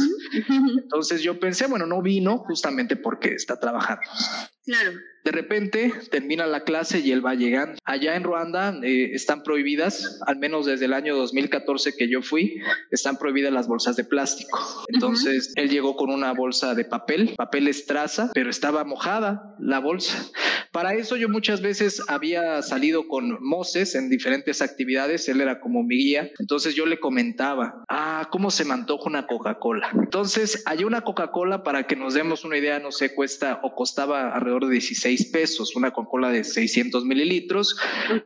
Entonces 0.83 1.23
yo 1.23 1.39
pensé, 1.39 1.67
bueno, 1.67 1.87
no 1.87 2.03
vino 2.03 2.39
justamente 2.39 2.97
porque 2.97 3.35
está 3.35 3.59
trabajando. 3.61 4.03
Claro. 4.65 4.93
De 5.25 5.33
repente 5.33 5.91
termina 6.11 6.47
la 6.47 6.65
clase 6.65 7.01
y 7.01 7.11
él 7.11 7.25
va 7.25 7.35
llegando. 7.35 7.79
Allá 7.85 8.15
en 8.15 8.25
Ruanda 8.25 8.79
eh, 8.83 9.11
están 9.15 9.43
prohibidas, 9.43 10.21
al 10.27 10.37
menos 10.37 10.67
desde 10.67 10.85
el 10.85 10.93
año 10.93 11.17
2014 11.17 11.97
que 11.97 12.09
yo 12.11 12.21
fui, 12.21 12.61
están 12.91 13.17
prohibidas 13.17 13.51
las 13.51 13.67
bolsas 13.67 13.97
de 13.97 14.05
plástico. 14.05 14.59
Entonces 14.89 15.53
él 15.57 15.71
llegó 15.71 15.97
con 15.97 16.11
una 16.11 16.33
bolsa 16.33 16.75
de 16.75 16.85
papel, 16.85 17.35
papel 17.39 17.69
estraza, 17.69 18.31
pero 18.35 18.51
estaba 18.51 18.85
mojada 18.85 19.57
la 19.59 19.79
bolsa. 19.79 20.31
Para 20.73 20.93
eso 20.95 21.17
yo 21.17 21.29
muchas 21.29 21.63
veces 21.63 22.03
había 22.09 22.61
salido 22.61 23.09
con 23.09 23.39
Moses 23.43 23.95
en 23.95 24.11
diferentes 24.11 24.61
actividades, 24.61 25.29
él 25.29 25.41
era 25.41 25.61
como 25.61 25.85
mi 25.85 25.97
guía, 25.97 26.33
entonces 26.39 26.75
yo 26.75 26.85
le 26.85 26.99
comentaba, 26.99 27.85
ah, 27.89 28.29
¿cómo 28.31 28.51
se 28.51 28.65
me 28.65 28.75
antoja 28.75 29.09
una 29.09 29.27
Coca-Cola? 29.27 29.91
Entonces 29.95 30.65
hay 30.67 30.83
una 30.83 31.03
Coca-Cola 31.03 31.63
para 31.63 31.87
que 31.87 31.97
nos 31.97 32.13
demos 32.13 32.45
una 32.45 32.59
idea, 32.59 32.81
no 32.81 32.91
sé, 32.91 33.15
cuesta 33.15 33.61
o 33.63 33.75
costaba 33.75 34.35
alrededor 34.35 34.67
de 34.67 34.73
16 34.73 35.14
pesos, 35.23 35.77
una 35.77 35.93
Coca-Cola 35.93 36.31
de 36.31 36.45
600 36.45 37.05
mililitros, 37.05 37.77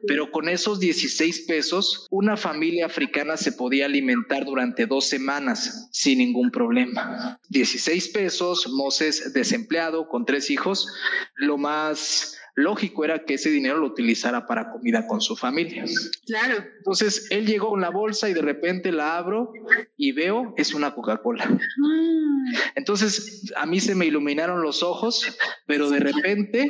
pero 0.06 0.30
con 0.30 0.48
esos 0.48 0.80
16 0.80 1.40
pesos, 1.46 2.06
una 2.10 2.36
familia 2.36 2.86
africana 2.86 3.36
se 3.36 3.52
podía 3.52 3.86
alimentar 3.86 4.44
durante 4.44 4.86
dos 4.86 5.06
semanas 5.06 5.88
sin 5.92 6.18
ningún 6.18 6.50
problema. 6.50 7.38
16 7.50 8.08
pesos, 8.08 8.68
Moses 8.72 9.32
desempleado 9.34 10.08
con 10.08 10.24
tres 10.24 10.50
hijos, 10.50 10.88
lo 11.34 11.58
más 11.58 12.37
lógico 12.58 13.04
era 13.04 13.24
que 13.24 13.34
ese 13.34 13.50
dinero 13.50 13.78
lo 13.78 13.86
utilizara 13.86 14.46
para 14.46 14.72
comida 14.72 15.06
con 15.06 15.20
su 15.20 15.36
familia. 15.36 15.84
Claro. 16.26 16.64
Entonces 16.78 17.28
él 17.30 17.46
llegó 17.46 17.70
con 17.70 17.80
la 17.80 17.90
bolsa 17.90 18.28
y 18.28 18.34
de 18.34 18.42
repente 18.42 18.90
la 18.90 19.16
abro 19.16 19.52
y 19.96 20.12
veo 20.12 20.54
es 20.56 20.74
una 20.74 20.92
Coca-Cola. 20.92 21.46
Mm. 21.46 22.54
Entonces 22.74 23.52
a 23.56 23.64
mí 23.64 23.78
se 23.78 23.94
me 23.94 24.06
iluminaron 24.06 24.60
los 24.60 24.82
ojos, 24.82 25.38
pero 25.66 25.88
de 25.88 26.00
repente, 26.00 26.66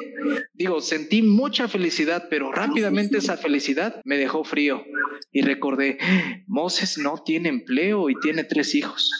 digo, 0.52 0.80
sentí 0.80 1.22
mucha 1.22 1.68
felicidad, 1.68 2.26
pero 2.28 2.52
rápidamente 2.52 3.18
esa 3.18 3.38
felicidad 3.38 4.00
me 4.04 4.18
dejó 4.18 4.44
frío 4.44 4.84
y 5.32 5.42
recordé, 5.42 5.98
Moses 6.46 6.98
no 6.98 7.22
tiene 7.24 7.48
empleo 7.48 8.10
y 8.10 8.14
tiene 8.20 8.44
tres 8.44 8.74
hijos. 8.74 9.10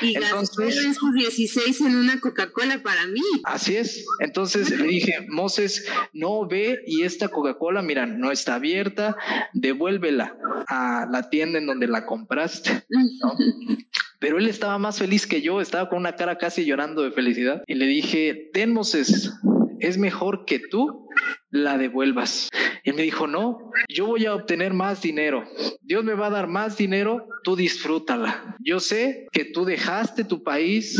Y 0.00 0.16
Entonces, 0.16 0.76
esos 0.76 1.12
16 1.14 1.80
en 1.82 1.96
una 1.96 2.20
Coca-Cola 2.20 2.82
para 2.82 3.06
mí. 3.06 3.20
Así 3.44 3.76
es. 3.76 4.04
Entonces 4.20 4.70
le 4.70 4.86
dije, 4.86 5.26
Moses, 5.28 5.86
no 6.12 6.46
ve 6.46 6.80
y 6.86 7.02
esta 7.02 7.28
Coca-Cola, 7.28 7.82
mira, 7.82 8.06
no 8.06 8.30
está 8.30 8.56
abierta, 8.56 9.16
devuélvela 9.52 10.36
a 10.68 11.06
la 11.10 11.30
tienda 11.30 11.58
en 11.58 11.66
donde 11.66 11.86
la 11.86 12.06
compraste. 12.06 12.84
Pero 14.20 14.38
él 14.38 14.48
estaba 14.48 14.78
más 14.78 14.98
feliz 14.98 15.26
que 15.26 15.42
yo, 15.42 15.60
estaba 15.60 15.88
con 15.88 15.98
una 15.98 16.16
cara 16.16 16.38
casi 16.38 16.64
llorando 16.64 17.02
de 17.02 17.12
felicidad. 17.12 17.62
Y 17.66 17.74
le 17.74 17.86
dije, 17.86 18.50
ten 18.52 18.72
Moses, 18.72 19.32
es 19.80 19.96
mejor 19.96 20.44
que 20.44 20.58
tú 20.58 21.07
la 21.50 21.78
devuelvas. 21.78 22.48
Y 22.84 22.92
me 22.92 23.02
dijo, 23.02 23.26
no, 23.26 23.70
yo 23.88 24.06
voy 24.06 24.26
a 24.26 24.34
obtener 24.34 24.72
más 24.72 25.02
dinero. 25.02 25.44
Dios 25.82 26.04
me 26.04 26.14
va 26.14 26.26
a 26.28 26.30
dar 26.30 26.48
más 26.48 26.76
dinero, 26.76 27.26
tú 27.42 27.56
disfrútala. 27.56 28.56
Yo 28.60 28.80
sé 28.80 29.26
que 29.32 29.44
tú 29.44 29.64
dejaste 29.64 30.24
tu 30.24 30.42
país, 30.42 30.98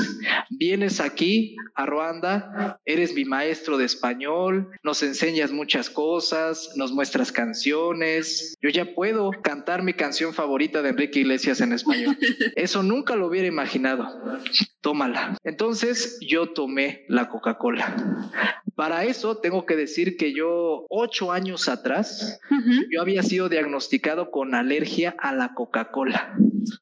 vienes 0.50 1.00
aquí 1.00 1.56
a 1.74 1.86
Ruanda, 1.86 2.78
eres 2.84 3.14
mi 3.14 3.24
maestro 3.24 3.78
de 3.78 3.84
español, 3.84 4.70
nos 4.82 5.02
enseñas 5.02 5.50
muchas 5.50 5.90
cosas, 5.90 6.70
nos 6.76 6.92
muestras 6.92 7.32
canciones. 7.32 8.54
Yo 8.60 8.70
ya 8.70 8.94
puedo 8.94 9.30
cantar 9.42 9.82
mi 9.82 9.92
canción 9.92 10.34
favorita 10.34 10.82
de 10.82 10.90
Enrique 10.90 11.20
Iglesias 11.20 11.60
en 11.60 11.72
español. 11.72 12.16
Eso 12.56 12.82
nunca 12.82 13.16
lo 13.16 13.26
hubiera 13.26 13.46
imaginado. 13.46 14.08
Tómala. 14.80 15.36
Entonces 15.44 16.18
yo 16.20 16.52
tomé 16.52 17.04
la 17.08 17.28
Coca-Cola. 17.28 18.30
Para 18.74 19.04
eso 19.04 19.38
tengo 19.38 19.66
que 19.66 19.74
decir 19.74 20.07
que 20.16 20.32
yo, 20.32 20.86
ocho 20.88 21.32
años 21.32 21.68
atrás, 21.68 22.40
yo 22.90 23.00
había 23.00 23.22
sido 23.22 23.48
diagnosticado 23.48 24.30
con 24.30 24.54
alergia 24.54 25.14
a 25.18 25.34
la 25.34 25.54
Coca-Cola. 25.54 26.34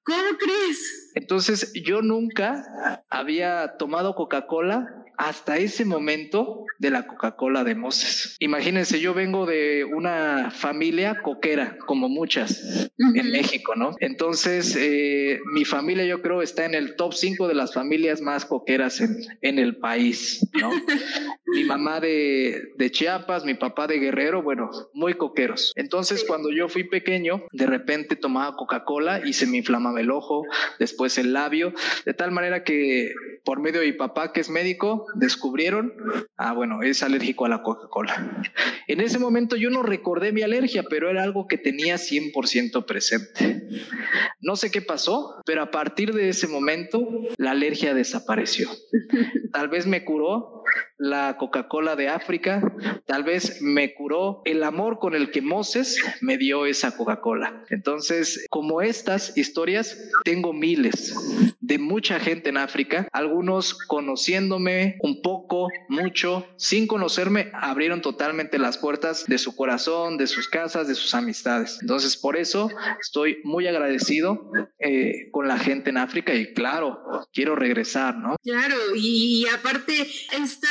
¿Cómo 0.04 0.38
crees? 0.38 1.12
Entonces 1.14 1.72
yo 1.84 2.02
nunca 2.02 3.02
había 3.10 3.76
tomado 3.78 4.14
Coca-Cola 4.14 5.05
hasta 5.16 5.58
ese 5.58 5.84
momento 5.84 6.64
de 6.78 6.90
la 6.90 7.06
Coca-Cola 7.06 7.64
de 7.64 7.74
Moses. 7.74 8.36
Imagínense, 8.40 9.00
yo 9.00 9.14
vengo 9.14 9.46
de 9.46 9.84
una 9.84 10.50
familia 10.50 11.22
coquera, 11.22 11.78
como 11.86 12.08
muchas 12.08 12.90
en 12.98 13.30
México, 13.30 13.74
¿no? 13.76 13.94
Entonces, 14.00 14.76
eh, 14.78 15.40
mi 15.52 15.64
familia 15.64 16.04
yo 16.04 16.22
creo 16.22 16.42
está 16.42 16.64
en 16.64 16.74
el 16.74 16.96
top 16.96 17.14
5 17.14 17.48
de 17.48 17.54
las 17.54 17.72
familias 17.72 18.20
más 18.20 18.44
coqueras 18.44 19.00
en, 19.00 19.16
en 19.42 19.58
el 19.58 19.76
país, 19.76 20.46
¿no? 20.60 20.70
mi 21.46 21.64
mamá 21.64 22.00
de, 22.00 22.72
de, 22.76 22.90
Chiapas, 22.90 23.44
mi 23.44 23.54
papá 23.54 23.86
de 23.86 23.98
Guerrero, 23.98 24.42
bueno, 24.42 24.70
muy 24.92 25.14
coqueros. 25.14 25.72
Entonces, 25.76 26.24
cuando 26.26 26.50
yo 26.50 26.68
fui 26.68 26.84
pequeño, 26.84 27.44
de 27.52 27.66
repente 27.66 28.16
tomaba 28.16 28.56
Coca-Cola 28.56 29.22
y 29.24 29.32
se 29.32 29.46
me 29.46 29.58
inflamaba 29.58 30.00
el 30.00 30.10
ojo, 30.10 30.44
después 30.78 31.18
el 31.18 31.32
labio, 31.32 31.72
de 32.04 32.14
tal 32.14 32.32
manera 32.32 32.64
que 32.64 33.12
por 33.44 33.60
medio 33.60 33.80
de 33.80 33.86
mi 33.86 33.92
papá, 33.92 34.32
que 34.32 34.40
es 34.40 34.50
médico, 34.50 35.05
descubrieron, 35.14 35.92
ah, 36.36 36.52
bueno, 36.52 36.82
es 36.82 37.02
alérgico 37.02 37.44
a 37.44 37.48
la 37.48 37.62
Coca-Cola. 37.62 38.42
En 38.88 39.00
ese 39.00 39.18
momento 39.18 39.56
yo 39.56 39.70
no 39.70 39.82
recordé 39.82 40.32
mi 40.32 40.42
alergia, 40.42 40.84
pero 40.88 41.10
era 41.10 41.22
algo 41.22 41.46
que 41.46 41.58
tenía 41.58 41.96
100% 41.96 42.84
presente. 42.84 43.68
No 44.40 44.56
sé 44.56 44.70
qué 44.70 44.82
pasó, 44.82 45.42
pero 45.44 45.62
a 45.62 45.70
partir 45.70 46.12
de 46.14 46.28
ese 46.28 46.46
momento 46.46 47.22
la 47.36 47.52
alergia 47.52 47.94
desapareció. 47.94 48.68
Tal 49.52 49.68
vez 49.68 49.86
me 49.86 50.04
curó 50.04 50.62
la 50.98 51.36
Coca-Cola 51.38 51.96
de 51.96 52.08
África, 52.08 52.62
tal 53.06 53.24
vez 53.24 53.60
me 53.62 53.94
curó 53.94 54.42
el 54.44 54.62
amor 54.62 54.98
con 54.98 55.14
el 55.14 55.30
que 55.30 55.42
Moses 55.42 55.98
me 56.20 56.38
dio 56.38 56.66
esa 56.66 56.96
Coca-Cola. 56.96 57.64
Entonces, 57.70 58.46
como 58.50 58.82
estas 58.82 59.36
historias, 59.36 60.10
tengo 60.24 60.52
miles 60.52 61.14
de 61.66 61.78
mucha 61.78 62.20
gente 62.20 62.50
en 62.50 62.58
África, 62.58 63.08
algunos 63.12 63.74
conociéndome 63.74 64.98
un 65.00 65.20
poco, 65.20 65.68
mucho, 65.88 66.46
sin 66.56 66.86
conocerme, 66.86 67.50
abrieron 67.54 68.00
totalmente 68.00 68.58
las 68.58 68.78
puertas 68.78 69.26
de 69.26 69.38
su 69.38 69.56
corazón, 69.56 70.16
de 70.16 70.28
sus 70.28 70.48
casas, 70.48 70.86
de 70.86 70.94
sus 70.94 71.12
amistades. 71.14 71.78
Entonces, 71.80 72.16
por 72.16 72.36
eso 72.36 72.70
estoy 73.00 73.38
muy 73.42 73.66
agradecido 73.66 74.48
eh, 74.78 75.28
con 75.32 75.48
la 75.48 75.58
gente 75.58 75.90
en 75.90 75.98
África 75.98 76.34
y 76.34 76.54
claro, 76.54 77.00
quiero 77.32 77.56
regresar, 77.56 78.16
¿no? 78.16 78.36
Claro, 78.44 78.76
y, 78.94 79.44
aparte, 79.52 80.08
esta 80.38 80.68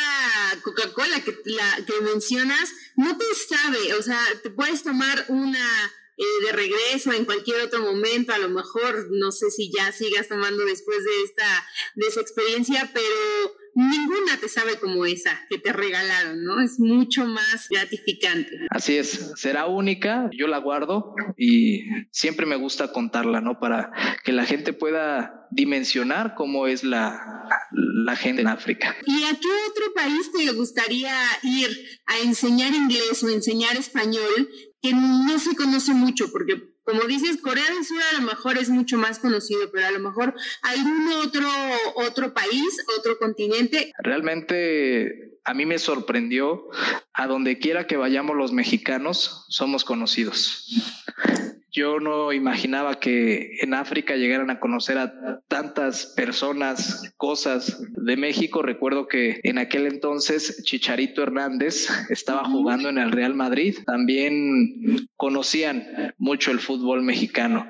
Coca-Cola 0.63 1.19
que, 1.25 1.35
la, 1.43 1.85
que 1.85 2.05
mencionas, 2.05 2.71
no 2.95 3.17
te 3.17 3.25
sabe, 3.49 3.93
o 3.99 4.01
sea, 4.01 4.19
te 4.43 4.49
puedes 4.49 4.83
tomar 4.83 5.25
una 5.27 5.67
eh, 6.17 6.45
de 6.45 6.51
regreso 6.51 7.11
en 7.11 7.25
cualquier 7.25 7.61
otro 7.61 7.81
momento, 7.81 8.33
a 8.33 8.37
lo 8.37 8.49
mejor, 8.49 9.07
no 9.11 9.31
sé 9.31 9.51
si 9.51 9.71
ya 9.71 9.91
sigas 9.91 10.27
tomando 10.29 10.63
después 10.65 11.03
de 11.03 11.23
esta, 11.23 11.65
de 11.95 12.07
esa 12.07 12.21
experiencia, 12.21 12.89
pero 12.93 13.55
ninguna 13.75 14.39
te 14.39 14.47
sabe 14.47 14.79
como 14.79 15.05
esa 15.05 15.45
que 15.49 15.57
te 15.57 15.73
regalaron, 15.73 16.43
¿no? 16.43 16.61
Es 16.61 16.79
mucho 16.79 17.25
más 17.25 17.67
gratificante. 17.69 18.49
Así 18.69 18.97
es, 18.97 19.33
será 19.35 19.65
única, 19.65 20.29
yo 20.37 20.47
la 20.47 20.59
guardo 20.59 21.13
y 21.37 21.81
siempre 22.11 22.45
me 22.45 22.55
gusta 22.55 22.93
contarla, 22.93 23.41
¿no? 23.41 23.59
Para 23.59 23.91
que 24.23 24.31
la 24.31 24.45
gente 24.45 24.71
pueda 24.71 25.47
dimensionar 25.51 26.35
cómo 26.35 26.67
es 26.67 26.85
la, 26.85 27.19
la 27.71 28.15
gente 28.15 28.41
en 28.41 28.47
África. 28.47 28.95
¿Y 29.05 29.23
a 29.23 29.31
qué 29.31 29.49
otro 29.69 29.93
país 29.93 30.31
te 30.31 30.51
gustaría 30.53 31.13
ir 31.43 31.69
a 32.05 32.19
enseñar 32.19 32.73
inglés 32.73 33.21
o 33.23 33.29
enseñar 33.29 33.75
español 33.75 34.49
que 34.89 34.95
no 34.95 35.39
se 35.39 35.55
conoce 35.55 35.93
mucho? 35.93 36.31
Porque 36.31 36.75
como 36.85 37.03
dices, 37.05 37.37
Corea 37.41 37.63
del 37.73 37.83
Sur 37.83 37.97
a 38.13 38.21
lo 38.21 38.27
mejor 38.27 38.57
es 38.57 38.69
mucho 38.69 38.97
más 38.97 39.17
conocido, 39.17 39.71
pero 39.71 39.87
a 39.87 39.91
lo 39.91 39.99
mejor 39.99 40.35
algún 40.61 41.07
otro, 41.23 41.49
otro 41.95 42.33
país, 42.33 42.77
otro 42.99 43.17
continente. 43.17 43.91
Realmente 43.97 45.39
a 45.43 45.53
mí 45.55 45.65
me 45.65 45.79
sorprendió, 45.79 46.69
a 47.13 47.25
donde 47.25 47.57
quiera 47.57 47.87
que 47.87 47.97
vayamos 47.97 48.35
los 48.35 48.51
mexicanos, 48.51 49.45
somos 49.49 49.83
conocidos. 49.83 50.67
Yo 51.75 51.99
no 51.99 52.31
imaginaba 52.31 53.01
que 53.01 53.57
en 53.61 53.73
África 53.73 54.15
llegaran 54.15 54.49
a 54.49 54.61
conocer 54.61 54.97
a 54.97 55.41
tantas 55.49 56.13
personas, 56.15 57.13
cosas 57.17 57.83
de 57.97 58.15
México. 58.15 58.61
Recuerdo 58.61 59.07
que 59.07 59.41
en 59.43 59.57
aquel 59.57 59.85
entonces 59.85 60.63
Chicharito 60.63 61.21
Hernández 61.21 61.89
estaba 62.09 62.45
jugando 62.45 62.87
en 62.87 62.97
el 62.97 63.11
Real 63.11 63.35
Madrid. 63.35 63.75
También 63.85 65.09
conocían 65.17 66.13
mucho 66.17 66.51
el 66.51 66.59
fútbol 66.59 67.01
mexicano 67.01 67.67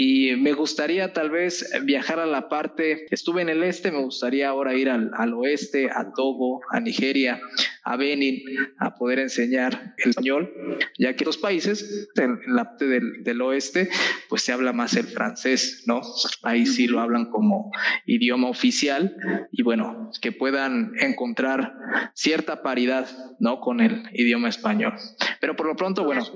y 0.00 0.36
me 0.36 0.52
gustaría 0.52 1.12
tal 1.12 1.28
vez 1.28 1.68
viajar 1.82 2.20
a 2.20 2.26
la 2.26 2.48
parte, 2.48 3.06
estuve 3.10 3.42
en 3.42 3.48
el 3.48 3.64
este, 3.64 3.90
me 3.90 4.04
gustaría 4.04 4.48
ahora 4.48 4.72
ir 4.74 4.88
al, 4.88 5.10
al 5.16 5.34
oeste, 5.34 5.90
a 5.90 6.12
Togo, 6.14 6.60
a 6.70 6.78
Nigeria, 6.78 7.40
a 7.88 7.96
Benin, 7.96 8.42
a 8.78 8.94
poder 8.96 9.18
enseñar 9.18 9.94
el 9.96 10.10
español, 10.10 10.52
ya 10.98 11.16
que 11.16 11.24
los 11.24 11.38
países 11.38 12.10
en, 12.16 12.38
la 12.46 12.64
parte 12.64 12.86
del, 12.86 13.24
del, 13.24 13.40
oeste, 13.40 13.88
pues 14.28 14.42
se 14.42 14.52
habla 14.52 14.74
más 14.74 14.94
el 14.94 15.06
francés, 15.06 15.84
¿no? 15.86 16.02
Ahí 16.42 16.66
sí 16.66 16.86
lo 16.86 17.00
hablan 17.00 17.30
como 17.30 17.72
idioma 18.04 18.48
oficial 18.48 19.16
y 19.50 19.62
bueno, 19.62 20.10
que 20.20 20.32
puedan 20.32 20.92
encontrar 21.00 21.72
cierta 22.12 22.62
paridad, 22.62 23.08
¿no? 23.40 23.60
Con 23.60 23.80
el 23.80 24.02
idioma 24.12 24.50
español. 24.50 24.92
Pero 25.40 25.56
por 25.56 25.66
lo 25.66 25.76
pronto, 25.76 26.04
bueno, 26.04 26.26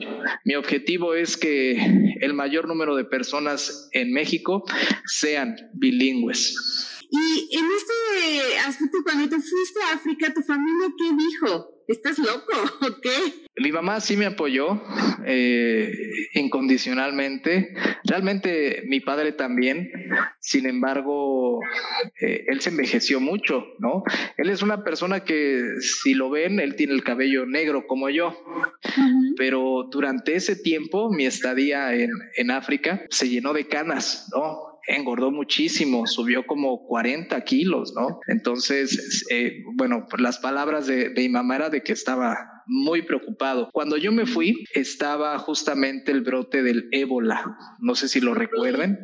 mi 0.45 0.55
objetivo 0.55 1.15
es 1.15 1.37
que 1.37 2.17
el 2.21 2.33
mayor 2.33 2.67
número 2.67 2.97
de 2.97 3.05
personas 3.05 3.91
en 3.93 4.11
México 4.13 4.65
sean 5.05 5.57
bilingües. 5.75 7.02
Y 7.15 7.59
en 7.59 7.65
este 7.77 8.59
aspecto, 8.67 8.99
cuando 9.05 9.29
te 9.29 9.37
fuiste 9.37 9.81
a 9.83 9.97
África, 9.97 10.33
¿tu 10.33 10.41
familia 10.41 10.89
qué 10.97 11.15
dijo? 11.15 11.85
¿Estás 11.87 12.19
loco 12.19 12.53
o 12.81 13.01
qué? 13.03 13.49
Mi 13.59 13.71
mamá 13.71 14.01
sí 14.01 14.17
me 14.17 14.25
apoyó 14.25 14.83
eh, 15.27 15.93
incondicionalmente. 16.33 17.75
Realmente 18.05 18.85
mi 18.87 19.01
padre 19.01 19.33
también. 19.33 19.91
Sin 20.41 20.65
embargo, 20.65 21.61
eh, 22.19 22.47
él 22.49 22.63
se 22.63 22.71
envejeció 22.71 23.21
mucho, 23.21 23.63
¿no? 23.79 24.05
Él 24.39 24.49
es 24.49 24.63
una 24.63 24.83
persona 24.83 25.23
que, 25.23 25.63
si 25.81 26.15
lo 26.15 26.31
ven, 26.31 26.61
él 26.61 26.77
tiene 26.77 26.95
el 26.95 27.05
cabello 27.05 27.45
negro 27.45 27.87
como 27.87 28.09
yo. 28.09 28.35
Pero 29.37 29.87
durante 29.91 30.35
ese 30.35 30.57
tiempo, 30.57 31.13
mi 31.13 31.27
estadía 31.27 31.93
en, 31.95 32.11
en 32.37 32.51
África 32.51 33.05
se 33.11 33.29
llenó 33.29 33.53
de 33.53 33.69
canas, 33.69 34.31
¿no? 34.35 34.72
Engordó 34.87 35.31
muchísimo, 35.31 36.07
subió 36.07 36.47
como 36.47 36.87
40 36.87 37.41
kilos, 37.45 37.93
¿no? 37.97 38.21
Entonces, 38.29 39.27
eh, 39.31 39.63
bueno, 39.75 40.07
las 40.19 40.39
palabras 40.39 40.87
de, 40.87 41.11
de 41.11 41.23
mi 41.23 41.29
mamá 41.29 41.57
era 41.57 41.71
de 41.71 41.83
que 41.83 41.93
estaba 41.93 42.62
muy 42.73 43.03
preocupado. 43.03 43.69
Cuando 43.71 43.99
yo 43.99 44.13
me 44.13 44.25
fui, 44.25 44.65
estaba 44.73 45.39
justamente 45.39 46.11
el 46.11 46.23
brote 46.23 46.63
del 46.63 46.89
ébola. 46.91 47.57
No 47.81 47.95
sé 47.95 48.09
si 48.09 48.21
lo 48.21 48.33
recuerden. 48.33 48.99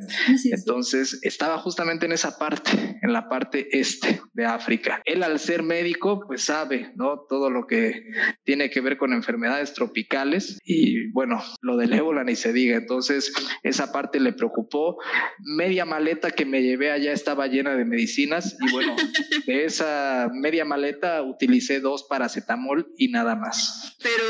Entonces, 0.51 1.19
estaba 1.23 1.59
justamente 1.59 2.07
en 2.07 2.13
esa 2.13 2.39
parte, 2.39 2.99
en 3.03 3.13
la 3.13 3.29
parte 3.29 3.69
este 3.79 4.23
de 4.33 4.47
África. 4.47 5.03
Él, 5.05 5.23
al 5.23 5.39
ser 5.39 5.63
médico, 5.63 6.25
pues 6.27 6.45
sabe, 6.45 6.93
¿no? 6.97 7.27
Todo 7.29 7.51
lo 7.51 7.67
que 7.67 8.05
tiene 8.45 8.71
que 8.71 8.81
ver 8.81 8.97
con 8.97 9.13
enfermedades 9.13 9.75
tropicales 9.75 10.59
y 10.65 11.11
bueno, 11.13 11.43
lo 11.61 11.77
del 11.77 11.93
ébola 11.93 12.25
ni 12.25 12.37
se 12.37 12.55
diga. 12.55 12.77
Entonces, 12.77 13.33
esa 13.63 13.93
parte 13.93 14.19
le 14.19 14.33
preocupó. 14.33 14.97
Media 15.41 15.85
maleta 15.85 16.31
que 16.31 16.47
me 16.47 16.63
llevé 16.63 16.91
allá 16.91 17.13
estaba 17.13 17.47
llena 17.47 17.77
de 17.77 17.85
medicinas 17.85 18.57
y 18.61 18.73
bueno, 18.73 18.97
de 19.47 19.65
esa 19.67 20.31
media 20.33 20.65
maleta 20.65 21.23
utilicé 21.23 21.81
dos 21.81 22.07
paracetamol 22.09 22.95
y 22.97 23.09
nada 23.09 23.37
más. 23.37 23.58
Pero 24.03 24.25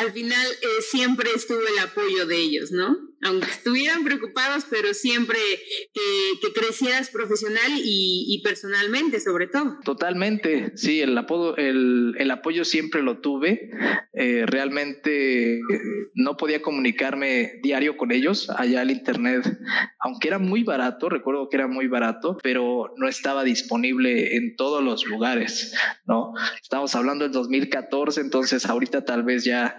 al 0.00 0.12
final 0.12 0.46
eh, 0.62 0.66
siempre 0.90 1.30
estuvo 1.34 1.60
el 1.60 1.78
apoyo 1.78 2.26
de 2.26 2.36
ellos, 2.36 2.72
¿no? 2.72 2.96
Aunque 3.22 3.50
estuvieran 3.50 4.02
preocupados, 4.02 4.64
pero 4.70 4.94
siempre 4.94 5.38
que, 5.92 6.52
crecieras 6.54 7.10
profesional 7.10 7.72
y, 7.76 8.40
personalmente, 8.42 9.20
sobre 9.20 9.46
todo. 9.46 9.78
Totalmente, 9.84 10.72
sí, 10.76 11.00
el, 11.00 11.16
apodo, 11.18 11.54
el, 11.56 12.30
apoyo 12.30 12.64
siempre 12.64 13.02
lo 13.02 13.20
tuve. 13.20 13.70
Eh, 14.14 14.44
realmente 14.46 15.60
no 16.14 16.36
podía 16.36 16.62
comunicarme 16.62 17.60
diario 17.62 17.98
con 17.98 18.10
ellos. 18.10 18.48
Allá 18.50 18.82
el 18.82 18.90
Internet, 18.90 19.44
aunque 19.98 20.28
era 20.28 20.38
muy 20.38 20.64
barato, 20.64 21.10
recuerdo 21.10 21.48
que 21.50 21.58
era 21.58 21.66
muy 21.66 21.88
barato, 21.88 22.38
pero 22.42 22.94
no 22.96 23.06
estaba 23.06 23.44
disponible 23.44 24.36
en 24.36 24.56
todos 24.56 24.82
los 24.82 25.04
lugares, 25.04 25.74
¿no? 26.06 26.32
Estamos 26.62 26.94
hablando 26.94 27.24
del 27.24 27.32
2014, 27.32 28.22
entonces 28.22 28.64
ahorita 28.64 29.04
tal 29.04 29.24
vez 29.24 29.44
ya 29.44 29.76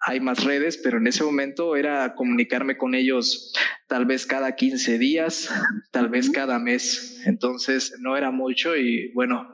hay 0.00 0.20
más 0.20 0.44
redes, 0.44 0.78
pero 0.82 0.98
en 0.98 1.06
ese 1.06 1.24
momento 1.24 1.76
era 1.76 2.14
comunicarme 2.14 2.76
con 2.76 2.94
ellos 2.94 3.52
tal 3.88 4.06
vez 4.06 4.26
cada 4.26 4.54
15 4.54 4.98
días, 4.98 5.50
tal 5.90 6.08
vez 6.08 6.30
cada 6.30 6.58
mes. 6.58 7.22
Entonces 7.26 7.94
no 8.00 8.16
era 8.16 8.30
mucho 8.30 8.76
y 8.76 9.12
bueno, 9.12 9.48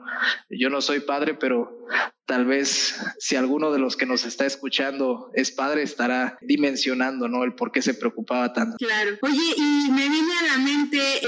yo 0.49 0.69
no 0.69 0.81
soy 0.81 1.01
padre, 1.01 1.33
pero 1.33 1.85
tal 2.25 2.45
vez 2.45 2.95
si 3.19 3.35
alguno 3.35 3.71
de 3.71 3.79
los 3.79 3.95
que 3.95 4.05
nos 4.05 4.25
está 4.25 4.45
escuchando 4.45 5.29
es 5.33 5.51
padre, 5.51 5.83
estará 5.83 6.37
dimensionando, 6.41 7.27
¿no? 7.27 7.43
El 7.43 7.53
por 7.53 7.71
qué 7.71 7.81
se 7.81 7.93
preocupaba 7.93 8.53
tanto. 8.53 8.77
Claro. 8.77 9.17
Oye, 9.21 9.53
y 9.55 9.91
me 9.91 10.09
viene 10.09 10.33
a 10.41 10.43
la 10.53 10.57
mente, 10.57 10.97
eh, 10.97 11.27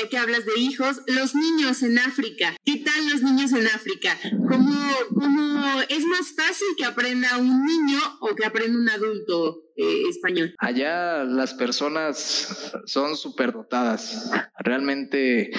ya 0.00 0.08
que 0.08 0.18
hablas 0.18 0.44
de 0.44 0.58
hijos, 0.58 1.02
los 1.06 1.34
niños 1.34 1.82
en 1.82 1.98
África. 1.98 2.56
¿Qué 2.64 2.76
tal 2.76 3.10
los 3.10 3.22
niños 3.22 3.52
en 3.52 3.66
África? 3.66 4.16
¿Cómo, 4.48 4.78
cómo 5.14 5.80
es 5.88 6.04
más 6.06 6.32
fácil 6.36 6.68
que 6.76 6.84
aprenda 6.84 7.38
un 7.38 7.64
niño 7.64 8.00
o 8.20 8.34
que 8.34 8.44
aprenda 8.44 8.78
un 8.78 8.88
adulto 8.88 9.65
eh, 9.76 10.02
español. 10.08 10.54
Allá 10.58 11.24
las 11.24 11.54
personas 11.54 12.72
son 12.86 13.16
superdotadas. 13.16 14.30
Realmente, 14.58 15.50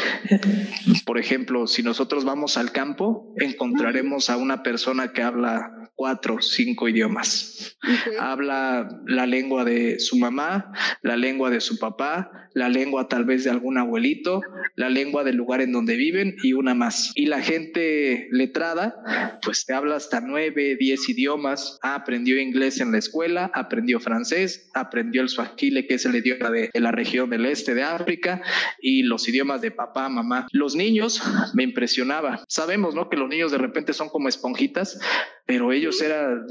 por 1.06 1.18
ejemplo, 1.18 1.68
si 1.68 1.84
nosotros 1.84 2.26
vamos 2.26 2.58
al 2.58 2.72
campo, 2.72 3.34
encontraremos 3.38 4.30
a 4.30 4.38
una 4.38 4.64
persona 4.64 5.14
que 5.14 5.22
habla 5.22 5.78
cuatro, 5.98 6.42
cinco 6.42 6.88
idiomas. 6.88 7.78
Habla 8.20 8.88
la 9.08 9.26
lengua 9.26 9.66
de 9.66 10.00
su 10.00 10.18
mamá, 10.18 10.72
la 11.02 11.18
lengua 11.18 11.50
de 11.50 11.60
su 11.60 11.80
papá, 11.80 12.50
la 12.54 12.70
lengua 12.70 13.08
tal 13.08 13.26
vez 13.26 13.44
de 13.44 13.50
algún 13.50 13.78
abuelito, 13.78 14.42
la 14.76 14.90
lengua 14.90 15.24
del 15.24 15.36
lugar 15.36 15.62
en 15.62 15.72
donde 15.72 15.96
viven 15.96 16.36
y 16.44 16.54
una 16.54 16.76
más. 16.76 17.12
Y 17.16 17.26
la 17.26 17.42
gente 17.42 18.28
letrada, 18.32 19.40
pues 19.44 19.66
te 19.66 19.74
habla 19.74 19.96
hasta 19.96 20.22
nueve, 20.22 20.78
diez 20.80 21.10
idiomas. 21.10 21.80
aprendió 21.82 22.40
inglés 22.40 22.80
en 22.80 22.92
la 22.92 23.00
escuela, 23.00 23.52
aprendió 23.54 24.00
francés, 24.08 24.70
aprendió 24.74 25.22
el 25.22 25.28
swahili, 25.28 25.86
que 25.86 25.96
es 25.96 26.06
el 26.06 26.16
idioma 26.16 26.50
de, 26.50 26.70
la 26.74 26.92
región 26.92 27.30
del 27.30 27.46
este 27.46 27.76
de 27.76 27.84
África, 27.84 28.42
y 28.80 29.04
los 29.04 29.28
idiomas 29.28 29.60
de 29.60 29.72
papá, 29.72 30.08
mamá. 30.08 30.48
Los 30.54 30.76
niños 30.76 31.22
me 31.54 31.64
impresionaba. 31.64 32.42
Sabemos, 32.48 32.96
¿no? 32.96 33.10
Que 33.10 33.18
los 33.18 33.28
niños 33.28 33.52
de 33.52 33.58
repente 33.58 33.92
son 33.92 34.08
como 34.08 34.30
esponjitas, 34.30 34.98
pero 35.46 35.74
ellos 35.74 36.02
era, 36.02 36.42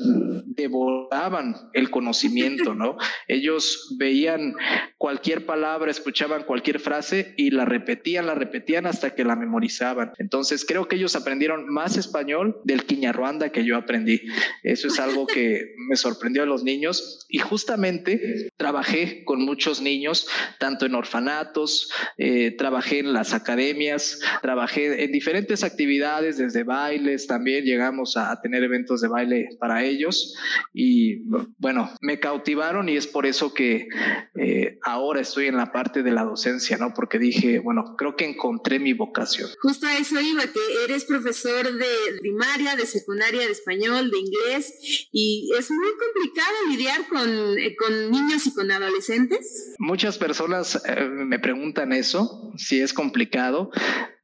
devoraban 0.45 1.55
el 1.73 1.91
conocimiento, 1.91 2.75
¿no? 2.75 2.97
Ellos 3.29 3.95
veían 3.99 4.55
cualquier 4.97 5.45
palabra, 5.45 5.91
escuchaban 5.91 6.45
cualquier 6.45 6.81
frase 6.81 7.35
y 7.37 7.51
la 7.51 7.67
repetían, 7.67 8.27
la 8.27 8.35
repetían 8.35 8.87
hasta 8.87 9.15
que 9.15 9.25
la 9.25 9.37
memorizaban. 9.37 10.13
Entonces 10.19 10.65
creo 10.67 10.89
que 10.89 10.97
ellos 10.97 11.15
aprendieron 11.15 11.69
más 11.69 11.99
español 11.99 12.61
del 12.65 12.85
Quiñarruanda 12.85 13.51
que 13.51 13.65
yo 13.65 13.77
aprendí. 13.77 14.23
Eso 14.63 14.89
es 14.89 14.99
algo 14.99 15.27
que 15.27 15.75
me 15.89 15.97
sorprendió 15.97 16.45
a 16.45 16.47
los 16.47 16.65
niños 16.65 17.27
y 17.29 17.39
justamente 17.49 18.51
trabajé 18.57 19.25
con 19.25 19.45
muchos 19.45 19.81
niños, 19.81 20.29
tanto 20.59 20.87
en 20.87 20.95
orfanatos, 20.95 21.91
eh, 22.19 22.51
trabajé 22.53 23.01
en 23.01 23.13
las 23.13 23.33
academias, 23.33 24.21
trabajé 24.43 25.05
en 25.05 25.13
diferentes 25.13 25.63
actividades, 25.63 26.39
desde 26.39 26.65
bailes, 26.65 27.27
también 27.27 27.65
llegamos 27.65 28.17
a, 28.17 28.41
tener 28.43 28.63
eventos 28.63 29.01
de 29.01 29.09
baile 29.09 29.49
para 29.59 29.85
ellos 29.85 30.35
y 30.75 31.23
bueno, 31.59 31.91
me 32.01 32.21
cautivaron 32.21 32.89
y 32.89 32.97
es 32.97 33.07
por 33.07 33.25
eso 33.25 33.55
que 33.55 33.89
eh, 34.35 34.79
ahora 34.83 35.21
estoy 35.21 35.47
en 35.47 35.57
la 35.57 35.73
parte 35.73 36.03
de 36.03 36.11
la 36.11 36.25
docencia, 36.25 36.77
¿no? 36.77 36.93
Porque 36.95 37.19
dije, 37.19 37.61
bueno, 37.61 37.95
creo 37.97 38.15
que 38.15 38.27
encontré 38.27 38.79
mi 38.79 38.93
vocación. 38.93 39.49
Justo 39.63 39.87
a 39.87 39.97
eso 39.97 40.21
iba, 40.21 40.43
que 40.43 40.85
eres 40.85 41.05
profesor 41.05 41.73
de 41.73 41.87
primaria, 42.21 42.77
de 42.77 42.87
secundaria, 42.87 43.41
de 43.41 43.53
español, 43.53 44.11
de 44.11 44.19
inglés 44.19 45.09
y 45.13 45.51
es 45.59 45.71
muy 45.71 45.91
complicado 45.99 46.55
lidiar 46.69 47.09
con, 47.09 47.36
con 47.79 48.11
niños 48.11 48.47
y 48.47 48.55
con 48.55 48.71
adolescentes. 48.71 49.75
Muchas 49.79 50.19
personas 50.19 50.83
eh, 50.87 51.03
me 51.05 51.39
preguntan 51.39 51.93
eso, 51.93 52.53
si 52.57 52.81
es 52.81 52.93
complicado 52.93 53.71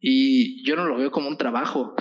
y 0.03 0.65
yo 0.65 0.75
no 0.75 0.85
lo 0.85 0.97
veo 0.99 1.13
como 1.13 1.29
un 1.29 1.39
trabajo. 1.39 1.95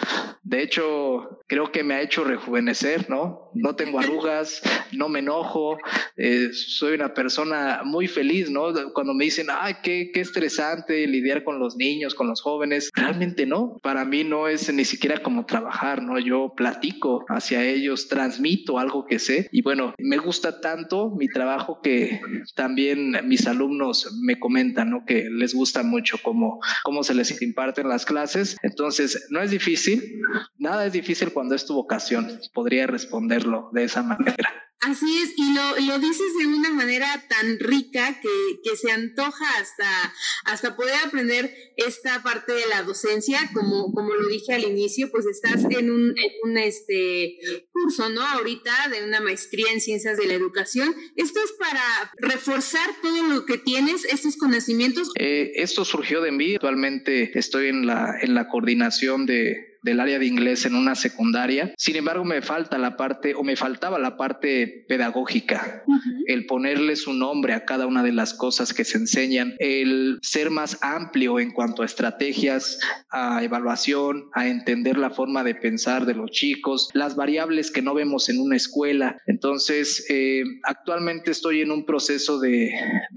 De 0.44 0.64
hecho, 0.64 1.40
creo 1.48 1.72
que 1.72 1.84
me 1.84 1.94
ha 1.94 2.02
hecho 2.02 2.24
rejuvenecer, 2.24 3.10
¿no? 3.10 3.52
No 3.54 3.76
tengo 3.76 4.00
arrugas, 4.00 4.62
no 4.92 5.08
me 5.08 5.20
enojo, 5.20 5.78
eh, 6.18 6.50
soy 6.52 6.96
una 6.96 7.14
persona 7.14 7.82
muy 7.86 8.08
feliz, 8.08 8.50
¿no? 8.50 8.74
Cuando 8.94 9.14
me 9.14 9.26
dicen, 9.26 9.48
ay, 9.52 9.76
qué, 9.84 10.10
qué 10.12 10.20
estresante 10.20 11.06
lidiar 11.06 11.44
con 11.44 11.60
los 11.60 11.76
niños, 11.78 12.16
con 12.16 12.28
los 12.28 12.42
jóvenes, 12.42 12.90
realmente 12.96 13.46
no. 13.46 13.78
Para 13.84 14.04
mí 14.04 14.24
no 14.24 14.48
es 14.48 14.74
ni 14.74 14.84
siquiera 14.84 15.22
como 15.22 15.46
trabajar, 15.46 16.02
¿no? 16.02 16.18
Yo 16.18 16.54
platico 16.58 17.24
hacia 17.30 17.64
ellos, 17.64 18.08
transmito 18.08 18.80
algo 18.80 19.06
que 19.06 19.20
sé 19.20 19.48
y 19.52 19.62
bueno, 19.62 19.94
me 20.00 20.18
gusta 20.18 20.60
tanto 20.60 21.12
mi 21.12 21.28
trabajo 21.28 21.82
que 21.84 22.20
también 22.56 23.28
mis 23.28 23.46
alumnos 23.46 24.18
me 24.24 24.40
comentan, 24.40 24.90
¿no? 24.90 25.06
Que 25.06 25.30
les 25.30 25.54
gusta 25.54 25.84
mucho 25.84 26.18
cómo, 26.24 26.60
cómo 26.84 27.04
se 27.04 27.14
les 27.14 27.40
imparten 27.42 27.90
las 27.91 28.06
clases. 28.06 28.58
Entonces, 28.63 29.27
no 29.30 29.41
es 29.41 29.51
difícil, 29.51 30.21
nada 30.58 30.86
es 30.86 30.93
difícil 30.93 31.32
cuando 31.32 31.56
es 31.56 31.65
tu 31.65 31.73
vocación. 31.73 32.39
Podría 32.54 32.88
responderlo 32.88 33.69
de 33.73 33.84
esa 33.84 34.01
manera. 34.04 34.70
Así 34.82 35.20
es, 35.22 35.34
y 35.38 35.54
lo, 35.54 35.80
lo, 35.86 36.00
dices 36.00 36.36
de 36.39 36.48
una 36.48 36.72
manera 36.72 37.24
tan 37.30 37.60
rica 37.60 38.20
que, 38.20 38.60
que, 38.63 38.76
se 38.76 38.91
antoja 38.91 39.46
hasta, 39.60 40.13
hasta 40.46 40.76
poder 40.76 40.96
aprender 41.06 41.54
esta 41.78 42.24
parte 42.24 42.54
de 42.54 42.65
la 42.67 42.82
docencia, 42.82 43.52
como, 43.54 43.94
como 43.94 44.15
lo 44.15 44.28
dije 44.28 44.54
al 44.54 44.63
inicio, 44.63 45.12
pues 45.12 45.28
estás 45.28 45.65
en 45.70 45.91
un, 45.91 46.17
en 46.17 46.32
un 46.44 46.58
este, 46.58 47.38
curso, 47.72 48.10
¿no? 48.10 48.22
Ahorita 48.22 48.72
de 48.89 49.04
una 49.04 49.22
maestría 49.22 49.72
en 49.72 49.82
ciencias 49.82 50.17
de 50.17 50.26
la 50.26 50.34
educación. 50.34 50.96
Esto 51.15 51.39
es 51.44 51.52
para 51.60 51.84
reforzar 52.17 52.89
todo 53.04 53.22
lo 53.28 53.46
que 53.46 53.60
tienes, 53.60 54.04
estos 54.06 54.36
conocimientos. 54.36 55.12
Eh, 55.20 55.52
esto 55.58 55.86
surgió 55.86 56.22
de 56.22 56.32
mí, 56.32 56.56
actualmente 56.56 57.38
estoy 57.38 57.67
en 57.67 57.86
la, 57.86 58.15
en 58.20 58.34
la 58.34 58.48
coordinación 58.48 59.28
de 59.28 59.70
del 59.84 60.00
área 60.00 60.20
de 60.20 60.26
inglés 60.26 60.65
en 60.65 60.76
una 60.76 60.96
secundaria. 60.96 61.74
Sin 61.78 61.96
embargo, 61.96 62.24
me 62.24 62.41
falta 62.41 62.78
la 62.78 62.98
parte 62.98 63.34
o 63.36 63.44
me 63.44 63.56
faltaba 63.56 64.00
la 64.00 64.17
parte 64.17 64.86
pedagógica, 64.88 65.84
el 66.28 66.46
ponerle 66.46 66.96
su 66.96 67.13
nombre 67.13 67.54
a 67.54 67.65
cada 67.65 67.88
una 67.88 68.04
de 68.04 68.12
las 68.12 68.34
cosas 68.34 68.74
que 68.74 68.84
se 68.84 68.98
enseñan, 68.98 69.56
el 69.60 70.20
ser 70.22 70.52
más 70.52 70.78
amplio 70.82 71.39
en 71.39 71.52
cuanto 71.52 71.82
a 71.82 71.86
estrategias, 71.86 72.80
a 73.10 73.44
evaluación, 73.44 74.30
a 74.34 74.48
entender 74.48 74.98
la 74.98 75.10
forma 75.10 75.44
de 75.44 75.56
pensar 75.56 76.06
de 76.06 76.13
los 76.13 76.32
chicos, 76.32 76.89
las 76.94 77.15
variables 77.15 77.72
que 77.72 77.82
no 77.82 77.94
vemos 77.94 78.30
en 78.30 78.39
una 78.39 78.56
escuela. 78.56 79.17
Entonces, 79.26 80.06
eh, 80.10 80.44
actualmente 80.63 81.32
estoy 81.32 81.62
en 81.62 81.72
un 81.72 81.86
proceso 81.86 82.39
de, 82.39 82.72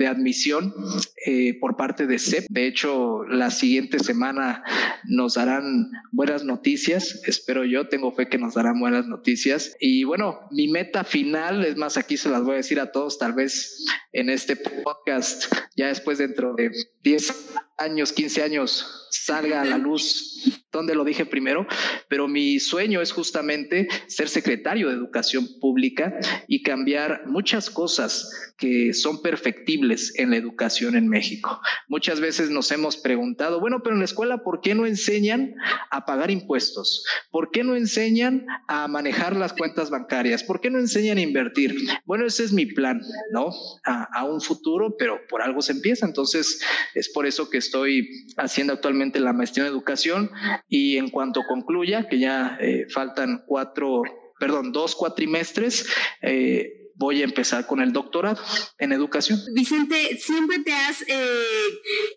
admisión 0.06 0.74
eh, 1.26 1.58
por 1.58 1.76
parte 1.76 2.06
de 2.06 2.18
CEP. 2.18 2.44
De 2.50 2.66
hecho, 2.66 3.24
la 3.24 3.50
siguiente 3.50 3.98
semana 3.98 4.62
nos 5.04 5.34
darán 5.34 5.90
buenas 6.12 6.44
noticias 6.44 6.53
noticias, 6.54 7.20
espero 7.26 7.64
yo, 7.64 7.88
tengo 7.88 8.12
fe 8.12 8.28
que 8.28 8.38
nos 8.38 8.54
darán 8.54 8.78
buenas 8.78 9.06
noticias. 9.06 9.76
Y 9.80 10.04
bueno, 10.04 10.40
mi 10.50 10.68
meta 10.68 11.02
final, 11.02 11.64
es 11.64 11.76
más, 11.76 11.96
aquí 11.96 12.16
se 12.16 12.28
las 12.30 12.42
voy 12.44 12.54
a 12.54 12.56
decir 12.56 12.78
a 12.78 12.92
todos, 12.92 13.18
tal 13.18 13.32
vez 13.32 13.84
en 14.12 14.30
este 14.30 14.54
podcast, 14.56 15.52
ya 15.76 15.88
después 15.88 16.18
dentro 16.18 16.54
de 16.54 16.70
10 17.02 17.54
años, 17.78 18.12
15 18.12 18.42
años, 18.42 19.08
salga 19.10 19.62
a 19.62 19.64
la 19.64 19.78
luz 19.84 20.30
donde 20.72 20.94
lo 20.96 21.04
dije 21.04 21.24
primero, 21.24 21.66
pero 22.08 22.26
mi 22.26 22.58
sueño 22.58 23.00
es 23.00 23.12
justamente 23.12 23.88
ser 24.08 24.28
secretario 24.28 24.88
de 24.88 24.94
Educación 24.94 25.48
Pública 25.60 26.18
y 26.48 26.64
cambiar 26.64 27.26
muchas 27.26 27.70
cosas 27.70 28.52
que 28.58 28.92
son 28.92 29.22
perfectibles 29.22 30.12
en 30.18 30.30
la 30.30 30.36
educación 30.36 30.96
en 30.96 31.08
México. 31.08 31.60
Muchas 31.88 32.20
veces 32.20 32.50
nos 32.50 32.72
hemos 32.72 32.96
preguntado, 32.96 33.60
bueno, 33.60 33.82
pero 33.84 33.94
en 33.94 34.00
la 34.00 34.04
escuela, 34.04 34.38
¿por 34.42 34.60
qué 34.60 34.74
no 34.74 34.84
enseñan 34.84 35.54
a 35.90 36.04
pagar 36.06 36.32
impuestos? 36.32 37.04
¿Por 37.30 37.52
qué 37.52 37.62
no 37.62 37.76
enseñan 37.76 38.44
a 38.66 38.88
manejar 38.88 39.36
las 39.36 39.52
cuentas 39.52 39.90
bancarias? 39.90 40.42
¿Por 40.42 40.60
qué 40.60 40.70
no 40.70 40.80
enseñan 40.80 41.18
a 41.18 41.22
invertir? 41.22 41.76
Bueno, 42.04 42.26
ese 42.26 42.42
es 42.42 42.52
mi 42.52 42.66
plan, 42.66 43.00
¿no? 43.30 43.50
A, 43.84 44.08
a 44.12 44.24
un 44.24 44.40
futuro, 44.40 44.96
pero 44.98 45.20
por 45.28 45.40
algo 45.40 45.62
se 45.62 45.72
empieza. 45.72 46.04
Entonces, 46.04 46.60
es 46.94 47.08
por 47.10 47.26
eso 47.26 47.48
que 47.48 47.58
estoy 47.58 47.73
haciendo 48.36 48.72
actualmente 48.72 49.20
la 49.20 49.32
maestría 49.32 49.66
en 49.66 49.72
educación 49.72 50.30
y 50.68 50.96
en 50.96 51.10
cuanto 51.10 51.42
concluya, 51.46 52.08
que 52.08 52.18
ya 52.18 52.56
eh, 52.60 52.86
faltan 52.92 53.44
cuatro, 53.46 54.02
perdón, 54.38 54.72
dos 54.72 54.94
cuatrimestres, 54.94 55.86
eh, 56.22 56.83
voy 56.96 57.22
a 57.22 57.24
empezar 57.24 57.66
con 57.66 57.80
el 57.80 57.92
doctorado 57.92 58.40
en 58.78 58.92
educación. 58.92 59.40
Vicente, 59.54 60.18
siempre 60.18 60.60
te 60.60 60.72
has 60.72 61.02
eh, 61.02 61.44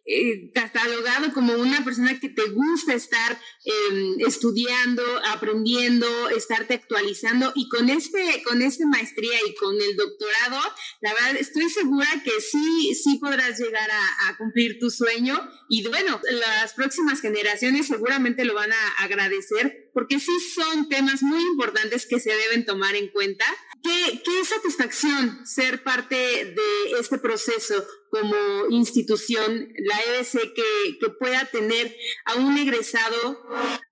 eh, 0.06 0.52
catalogado 0.54 1.34
como 1.34 1.54
una 1.54 1.84
persona 1.84 2.20
que 2.20 2.30
te 2.30 2.50
gusta 2.50 2.94
estar 2.94 3.40
em, 3.66 4.16
estudiando, 4.20 5.04
aprendiendo, 5.28 6.08
estarte 6.30 6.76
actualizando 6.76 7.52
y 7.56 7.68
con 7.70 7.90
este, 7.90 8.44
con 8.44 8.62
esta 8.62 8.86
maestría 8.88 9.38
y 9.48 9.56
con 9.56 9.76
el 9.76 9.96
doctorado, 9.96 10.62
la 11.02 11.14
verdad 11.14 11.38
estoy 11.38 11.70
segura 11.70 12.08
que 12.24 12.40
sí, 12.42 12.94
sí 12.96 13.18
podrás 13.20 13.60
llegar 13.60 13.90
a, 13.90 14.30
a 14.30 14.38
cumplir 14.38 14.80
tu 14.80 14.90
sueño 14.90 15.40
y 15.70 15.88
bueno, 15.88 16.22
las 16.32 16.74
próximas 16.74 17.22
generaciones 17.22 17.88
seguramente 17.88 18.46
lo 18.46 18.54
van 18.54 18.72
a 18.72 19.04
agradecer 19.04 19.87
porque 19.98 20.20
sí 20.20 20.40
son 20.54 20.90
temas 20.90 21.24
muy 21.24 21.42
importantes 21.42 22.06
que 22.06 22.20
se 22.20 22.30
deben 22.30 22.68
tomar 22.68 22.96
en 22.96 23.08
cuenta. 23.08 23.46
¿Qué, 23.82 24.46
satisfacción 24.46 25.44
ser 25.44 25.82
parte 25.82 26.16
de 26.16 27.00
este 27.00 27.18
proceso? 27.18 27.84
Como 28.10 28.36
institución, 28.70 29.70
la 29.78 30.00
EBC, 30.02 30.54
que, 30.54 30.98
que, 31.00 31.10
pueda 31.20 31.46
tener 31.46 31.96
a 32.26 32.36
un 32.36 32.58
egresado 32.58 33.40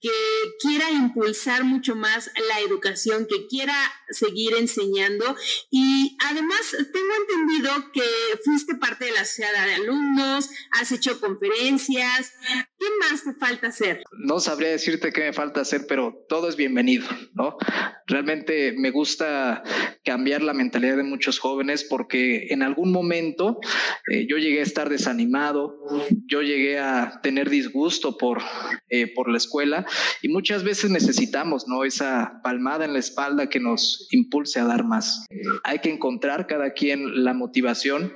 que 0.02 0.12
quiera 0.60 0.92
impulsar 0.92 1.64
mucho 1.64 1.96
más 1.96 2.30
la 2.48 2.60
educación, 2.60 3.28
que 3.30 3.48
quiera 3.48 3.76
seguir 4.10 4.54
enseñando. 4.56 5.36
Y 5.72 6.18
además 6.24 6.60
tengo 6.72 7.14
entendido 7.22 7.92
que 7.92 8.04
fuiste 8.44 8.76
parte 8.76 9.06
de 9.06 9.12
la 9.12 9.26
sociedad 9.26 9.66
de 9.66 9.76
alumnos, 9.76 10.50
has 10.80 10.92
hecho 10.92 11.20
conferencias. 11.20 12.34
¿Qué 12.78 12.86
más 13.00 13.24
te 13.24 13.34
falta 13.34 13.68
hacer? 13.68 14.04
No 14.20 14.40
sabría 14.40 14.70
decirte 14.70 15.12
qué 15.12 15.22
me 15.22 15.34
falta 15.34 15.62
hacer, 15.62 15.86
pero 15.88 16.26
todo 16.30 16.50
es 16.50 16.56
bienvenido, 16.56 17.08
¿no? 17.34 17.58
Realmente 18.08 18.74
me 18.78 18.92
gusta 18.92 19.64
cambiar 20.04 20.44
la 20.44 20.54
mentalidad 20.54 20.98
de 20.98 21.04
muchos 21.04 21.40
jóvenes 21.40 21.84
porque 21.84 22.48
en 22.50 22.62
algún 22.62 22.92
momento 22.92 23.60
eh, 24.12 24.28
yo 24.30 24.38
llegué 24.38 24.60
a 24.60 24.64
estar 24.64 24.90
desanimado, 24.90 25.80
yo 26.28 26.42
llegué 26.42 26.78
a 26.78 27.20
tener 27.24 27.50
disgusto 27.50 28.18
por, 28.18 28.42
eh, 28.90 29.12
por 29.14 29.30
la 29.30 29.38
escuela 29.38 29.86
y 30.22 30.30
muchas 30.30 30.64
veces 30.64 30.92
necesitamos 30.92 31.68
¿no? 31.68 31.84
esa 31.84 32.40
palmada 32.44 32.86
en 32.86 32.94
la 32.94 33.00
espalda 33.00 33.50
que 33.50 33.60
nos 33.60 34.08
impulse 34.12 34.60
a 34.60 34.66
dar 34.66 34.84
más. 34.84 35.26
Hay 35.64 35.80
que 35.80 35.90
encontrar 35.90 36.46
cada 36.46 36.74
quien 36.74 37.24
la 37.24 37.34
motivación. 37.34 38.14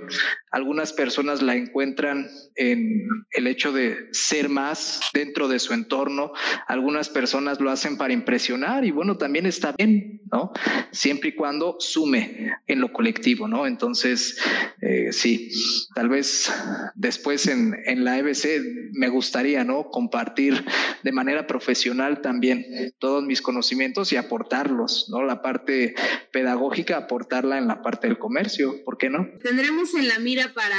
Algunas 0.52 0.94
personas 0.94 1.42
la 1.42 1.56
encuentran 1.56 2.28
en 2.60 3.08
el 3.32 3.48
hecho 3.48 3.72
de 3.72 4.10
ser 4.12 4.50
más 4.50 5.00
dentro 5.14 5.48
de 5.48 5.60
su 5.60 5.74
entorno. 5.74 6.34
Algunas 6.68 7.10
personas 7.10 7.62
lo 7.62 7.72
hacen 7.72 7.98
para 7.98 8.14
impresionar 8.14 8.86
y 8.86 8.92
bueno, 8.92 9.18
también 9.18 9.46
está 9.46 9.74
bien, 9.78 10.22
¿no? 10.32 10.52
Siempre 10.92 11.30
y 11.30 11.36
cuando 11.36 11.78
sume 11.80 12.52
en 12.68 12.82
lo 12.82 12.92
colectivo, 12.92 13.48
¿no? 13.48 13.66
Entonces, 13.66 14.38
eh, 14.82 15.14
sí, 15.14 15.50
tal 15.96 16.10
vez 16.10 16.52
después 16.96 17.48
en, 17.48 17.76
en 17.86 18.04
la 18.04 18.20
EBC 18.20 18.92
me 18.92 19.08
gustaría, 19.08 19.64
¿no? 19.64 19.90
Compartir 19.90 20.66
de 21.02 21.12
manera 21.14 21.48
profesional 21.48 22.22
también 22.22 22.66
todos 23.00 23.24
mis 23.24 23.42
conocimientos 23.42 24.12
y 24.12 24.18
aportarlos, 24.18 25.08
¿no? 25.10 25.24
La 25.24 25.42
parte 25.42 25.96
pedagógica, 26.34 26.98
aportarla 26.98 27.58
en 27.58 27.68
la 27.68 27.82
parte 27.82 28.08
del 28.08 28.20
comercio, 28.20 28.84
¿por 28.84 28.98
qué 28.98 29.10
no? 29.10 29.30
Tendremos 29.42 29.94
en 29.94 30.10
la 30.10 30.20
mira 30.20 30.54
para, 30.54 30.76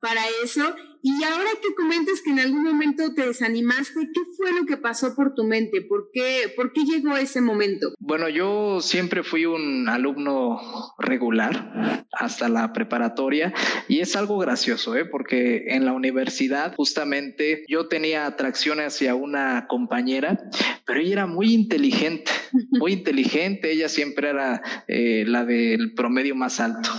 para 0.00 0.22
eso. 0.44 0.74
Y 1.02 1.22
ahora 1.24 1.50
que 1.62 1.74
comentas 1.74 2.20
que 2.22 2.30
en 2.30 2.40
algún 2.40 2.62
momento 2.62 3.14
te 3.14 3.26
desanimaste, 3.26 4.00
¿qué 4.12 4.20
fue 4.36 4.52
lo 4.52 4.66
que 4.66 4.76
pasó 4.76 5.14
por 5.14 5.34
tu 5.34 5.44
mente? 5.44 5.80
¿Por 5.82 6.10
qué, 6.12 6.52
¿Por 6.54 6.72
qué 6.72 6.82
llegó 6.84 7.16
ese 7.16 7.40
momento? 7.40 7.94
Bueno, 7.98 8.28
yo 8.28 8.80
siempre 8.80 9.22
fui 9.22 9.46
un 9.46 9.88
alumno 9.88 10.60
regular 10.98 12.06
hasta 12.12 12.48
la 12.48 12.72
preparatoria 12.72 13.54
y 13.88 14.00
es 14.00 14.14
algo 14.16 14.38
gracioso, 14.38 14.96
¿eh? 14.96 15.04
porque 15.04 15.64
en 15.68 15.84
la 15.84 15.92
universidad 15.92 16.74
justamente 16.76 17.64
yo 17.68 17.88
tenía 17.88 18.26
atracción 18.26 18.80
hacia 18.80 19.14
una 19.14 19.66
compañera, 19.68 20.38
pero 20.86 21.00
ella 21.00 21.12
era 21.12 21.26
muy 21.26 21.54
inteligente, 21.54 22.30
muy 22.70 22.92
inteligente, 22.92 23.72
ella 23.72 23.88
siempre 23.88 24.30
era 24.30 24.62
eh, 24.88 25.24
la 25.26 25.44
del 25.44 25.94
promedio 25.94 26.34
más 26.34 26.60
alto. 26.60 26.90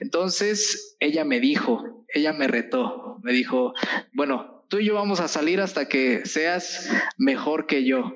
Entonces 0.00 0.96
ella 1.00 1.24
me 1.24 1.40
dijo, 1.40 2.04
ella 2.12 2.32
me 2.32 2.48
retó, 2.48 3.18
me 3.22 3.32
dijo, 3.32 3.74
bueno, 4.12 4.64
tú 4.68 4.78
y 4.78 4.86
yo 4.86 4.94
vamos 4.94 5.20
a 5.20 5.28
salir 5.28 5.60
hasta 5.60 5.88
que 5.88 6.26
seas 6.26 6.90
mejor 7.16 7.66
que 7.66 7.84
yo 7.84 8.14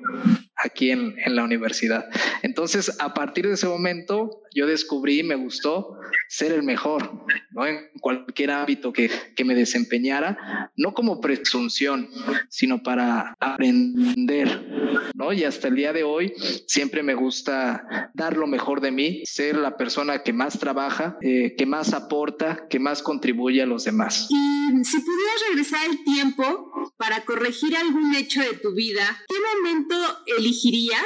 aquí 0.55 0.91
en, 0.91 1.15
la 1.25 1.43
universidad. 1.43 2.05
Entonces, 2.41 2.97
a 2.99 3.13
partir 3.13 3.47
de 3.47 3.53
ese 3.53 3.67
momento, 3.67 4.42
yo 4.53 4.67
descubrí, 4.67 5.23
me 5.23 5.35
gustó 5.35 5.97
ser 6.27 6.51
el 6.51 6.63
mejor, 6.63 7.25
¿no? 7.51 7.65
En 7.65 7.89
cualquier 7.99 8.51
ámbito 8.51 8.93
que, 8.93 9.09
que 9.35 9.45
me 9.45 9.55
desempeñara, 9.55 10.71
no 10.75 10.93
como 10.93 11.21
presunción, 11.21 12.09
sino 12.49 12.83
para 12.83 13.35
aprender, 13.39 14.65
¿no? 15.13 15.33
Y 15.33 15.43
hasta 15.43 15.67
el 15.67 15.75
día 15.75 15.93
de 15.93 16.03
hoy 16.03 16.33
siempre 16.67 17.03
me 17.03 17.13
gusta 17.13 18.11
dar 18.13 18.37
lo 18.37 18.47
mejor 18.47 18.81
de 18.81 18.91
mí, 18.91 19.21
ser 19.25 19.57
la 19.57 19.77
persona 19.77 20.23
que 20.23 20.33
más 20.33 20.59
trabaja, 20.59 21.17
eh, 21.21 21.55
que 21.57 21.65
más 21.65 21.93
aporta, 21.93 22.67
que 22.69 22.79
más 22.79 23.01
contribuye 23.01 23.61
a 23.61 23.65
los 23.65 23.83
demás. 23.83 24.27
Y 24.29 24.83
si 24.83 24.99
pudieras 24.99 25.41
regresar 25.49 25.89
el 25.89 26.03
tiempo 26.03 26.91
para 26.97 27.23
corregir 27.25 27.75
algún 27.75 28.15
hecho 28.15 28.41
de 28.41 28.53
tu 28.57 28.73
vida, 28.73 29.23
¿qué 29.27 29.35
momento 29.55 29.95
elegirías 30.37 31.05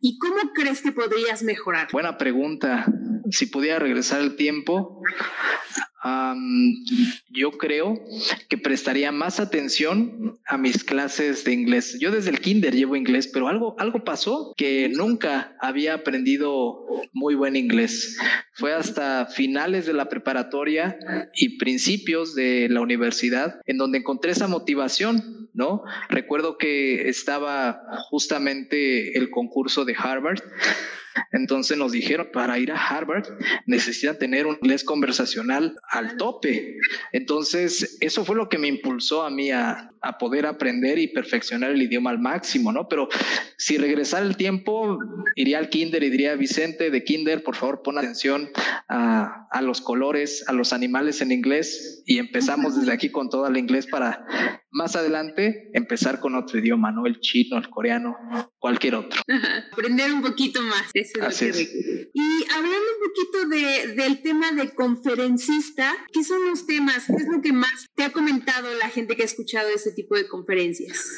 y 0.00 0.18
cómo 0.18 0.52
crees 0.54 0.82
que 0.82 0.92
podrías 0.92 1.42
mejorar? 1.42 1.88
Buena 1.92 2.18
pregunta. 2.18 2.86
Si 3.30 3.46
pudiera 3.46 3.78
regresar 3.78 4.20
el 4.20 4.36
tiempo, 4.36 5.02
yo 7.30 7.52
creo 7.52 8.00
que 8.48 8.58
prestaría 8.58 9.12
más 9.12 9.40
atención 9.40 10.38
a 10.46 10.56
mis 10.56 10.84
clases 10.84 11.44
de 11.44 11.52
inglés. 11.52 11.98
Yo 12.00 12.10
desde 12.10 12.30
el 12.30 12.40
kinder 12.40 12.74
llevo 12.74 12.96
inglés, 12.96 13.28
pero 13.32 13.48
algo, 13.48 13.74
algo 13.78 14.04
pasó 14.04 14.54
que 14.56 14.88
nunca 14.88 15.56
había 15.60 15.94
aprendido 15.94 16.86
muy 17.12 17.34
buen 17.34 17.56
inglés. 17.56 18.18
Fue 18.52 18.72
hasta 18.72 19.26
finales 19.26 19.86
de 19.86 19.94
la 19.94 20.08
preparatoria 20.08 20.98
y 21.34 21.58
principios 21.58 22.34
de 22.34 22.68
la 22.70 22.80
universidad 22.80 23.60
en 23.66 23.78
donde 23.78 23.98
encontré 23.98 24.32
esa 24.32 24.48
motivación, 24.48 25.45
¿no? 25.56 25.82
Recuerdo 26.08 26.58
que 26.58 27.08
estaba 27.08 27.80
justamente 28.10 29.18
el 29.18 29.30
concurso 29.30 29.84
de 29.84 29.96
Harvard 29.98 30.40
entonces 31.32 31.76
nos 31.76 31.92
dijeron, 31.92 32.28
para 32.32 32.58
ir 32.58 32.72
a 32.72 32.76
Harvard 32.76 33.26
necesita 33.66 34.18
tener 34.18 34.46
un 34.46 34.56
inglés 34.60 34.84
conversacional 34.84 35.76
al 35.90 36.16
tope. 36.16 36.76
Entonces, 37.12 37.98
eso 38.00 38.24
fue 38.24 38.36
lo 38.36 38.48
que 38.48 38.58
me 38.58 38.68
impulsó 38.68 39.22
a 39.22 39.30
mí 39.30 39.50
a, 39.50 39.90
a 40.00 40.18
poder 40.18 40.46
aprender 40.46 40.98
y 40.98 41.08
perfeccionar 41.08 41.70
el 41.70 41.82
idioma 41.82 42.10
al 42.10 42.18
máximo, 42.18 42.72
¿no? 42.72 42.88
Pero 42.88 43.08
si 43.56 43.78
regresara 43.78 44.26
el 44.26 44.36
tiempo, 44.36 44.98
iría 45.34 45.58
al 45.58 45.68
kinder 45.68 46.02
y 46.02 46.10
diría, 46.10 46.34
Vicente, 46.36 46.90
de 46.90 47.04
kinder, 47.04 47.42
por 47.42 47.56
favor, 47.56 47.82
pon 47.82 47.98
atención 47.98 48.50
a, 48.88 49.46
a 49.50 49.62
los 49.62 49.80
colores, 49.80 50.44
a 50.48 50.52
los 50.52 50.72
animales 50.72 51.20
en 51.20 51.32
inglés 51.32 52.02
y 52.06 52.18
empezamos 52.18 52.76
desde 52.78 52.92
aquí 52.92 53.10
con 53.10 53.30
todo 53.30 53.46
el 53.46 53.56
inglés 53.56 53.86
para 53.86 54.24
más 54.76 54.94
adelante 54.94 55.70
empezar 55.72 56.20
con 56.20 56.34
otro 56.34 56.58
idioma, 56.58 56.92
¿no? 56.92 57.06
El 57.06 57.18
chino, 57.20 57.56
el 57.56 57.70
coreano, 57.70 58.14
cualquier 58.58 58.96
otro. 58.96 59.22
Aprender 59.72 60.12
un 60.12 60.20
poquito 60.20 60.60
más. 60.62 60.90
Eso 60.92 61.26
es 61.26 61.72
Y 62.12 62.44
hablando 62.54 62.76
un 62.76 63.08
poquito 63.08 63.48
de, 63.48 63.94
del 63.94 64.20
tema 64.20 64.52
de 64.52 64.74
conferencista, 64.74 65.94
¿qué 66.12 66.22
son 66.22 66.46
los 66.46 66.66
temas? 66.66 67.06
¿Qué 67.06 67.14
es 67.14 67.28
lo 67.28 67.40
que 67.40 67.54
más 67.54 67.86
te 67.94 68.04
ha 68.04 68.12
comentado 68.12 68.68
la 68.74 68.90
gente 68.90 69.16
que 69.16 69.22
ha 69.22 69.26
escuchado 69.26 69.70
ese 69.70 69.92
tipo 69.92 70.14
de 70.14 70.28
conferencias? 70.28 71.10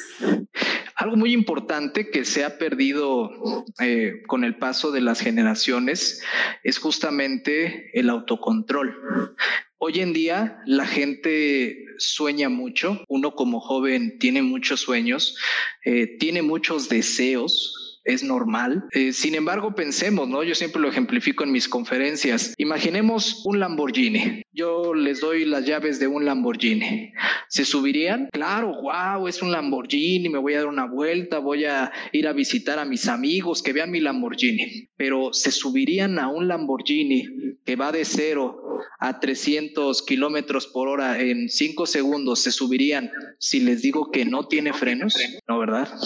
Algo 0.95 1.17
muy 1.17 1.33
importante 1.33 2.09
que 2.09 2.23
se 2.23 2.45
ha 2.45 2.57
perdido 2.57 3.65
eh, 3.81 4.21
con 4.27 4.45
el 4.45 4.57
paso 4.57 4.91
de 4.91 5.01
las 5.01 5.19
generaciones 5.19 6.23
es 6.63 6.77
justamente 6.77 7.91
el 7.99 8.09
autocontrol. 8.09 9.35
Hoy 9.77 9.99
en 9.99 10.13
día 10.13 10.61
la 10.65 10.85
gente 10.85 11.88
sueña 11.99 12.49
mucho, 12.49 13.03
uno 13.07 13.31
como 13.35 13.59
joven 13.59 14.17
tiene 14.19 14.41
muchos 14.41 14.81
sueños, 14.81 15.37
eh, 15.85 16.17
tiene 16.19 16.41
muchos 16.41 16.89
deseos, 16.89 17.78
es 18.09 18.23
normal. 18.23 18.85
Eh, 18.91 19.13
sin 19.13 19.35
embargo, 19.35 19.75
pensemos, 19.75 20.27
¿no? 20.27 20.43
Yo 20.43 20.55
siempre 20.55 20.81
lo 20.81 20.89
ejemplifico 20.89 21.43
en 21.43 21.51
mis 21.51 21.67
conferencias. 21.69 22.53
Imaginemos 22.57 23.43
un 23.45 23.59
Lamborghini. 23.59 24.41
Yo 24.51 24.93
les 24.93 25.21
doy 25.21 25.45
las 25.45 25.65
llaves 25.65 25.99
de 25.99 26.07
un 26.07 26.25
Lamborghini. 26.25 27.13
¿Se 27.47 27.65
subirían? 27.65 28.29
Claro, 28.31 28.73
wow, 28.81 29.27
es 29.27 29.41
un 29.41 29.51
Lamborghini, 29.51 30.29
me 30.29 30.37
voy 30.37 30.53
a 30.53 30.59
dar 30.59 30.67
una 30.67 30.85
vuelta, 30.85 31.39
voy 31.39 31.65
a 31.65 31.91
ir 32.11 32.27
a 32.27 32.33
visitar 32.33 32.79
a 32.79 32.85
mis 32.85 33.07
amigos, 33.07 33.61
que 33.63 33.73
vean 33.73 33.91
mi 33.91 33.99
Lamborghini. 33.99 34.89
Pero 34.97 35.33
¿se 35.33 35.51
subirían 35.51 36.19
a 36.19 36.29
un 36.29 36.47
Lamborghini 36.47 37.25
que 37.65 37.75
va 37.75 37.91
de 37.91 38.05
cero 38.05 38.63
a 38.99 39.19
300 39.19 40.03
kilómetros 40.03 40.67
por 40.67 40.87
hora 40.87 41.19
en 41.19 41.49
5 41.49 41.85
segundos? 41.85 42.39
¿Se 42.39 42.51
subirían 42.51 43.11
si 43.37 43.59
les 43.59 43.81
digo 43.81 44.11
que 44.11 44.25
no 44.25 44.47
tiene 44.47 44.73
frenos? 44.73 45.15
No, 45.47 45.59
¿verdad? 45.59 45.89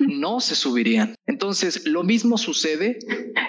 No 0.00 0.40
se 0.40 0.54
subirían. 0.54 0.93
Entonces, 1.26 1.86
lo 1.86 2.02
mismo 2.02 2.38
sucede 2.38 2.98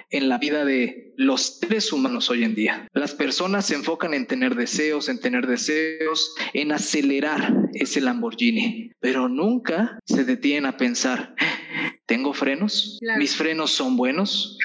en 0.10 0.30
la 0.30 0.38
vida 0.38 0.66
de 0.66 1.14
los 1.18 1.60
seres 1.60 1.92
humanos 1.92 2.30
hoy 2.30 2.44
en 2.44 2.56
día. 2.56 2.88
Las 2.94 3.14
personas 3.14 3.66
se 3.66 3.76
enfocan 3.76 4.14
en 4.14 4.28
tener 4.28 4.56
deseos, 4.56 5.10
en 5.10 5.20
tener 5.20 5.48
deseos, 5.48 6.34
en 6.54 6.72
acelerar 6.72 7.54
ese 7.74 8.02
Lamborghini, 8.02 8.92
pero 9.00 9.30
nunca 9.30 10.00
se 10.06 10.24
detienen 10.24 10.66
a 10.66 10.78
pensar, 10.78 11.36
¿tengo 12.06 12.34
frenos? 12.34 13.00
¿Mis 13.18 13.36
frenos 13.36 13.72
son 13.72 13.98
buenos? 13.98 14.58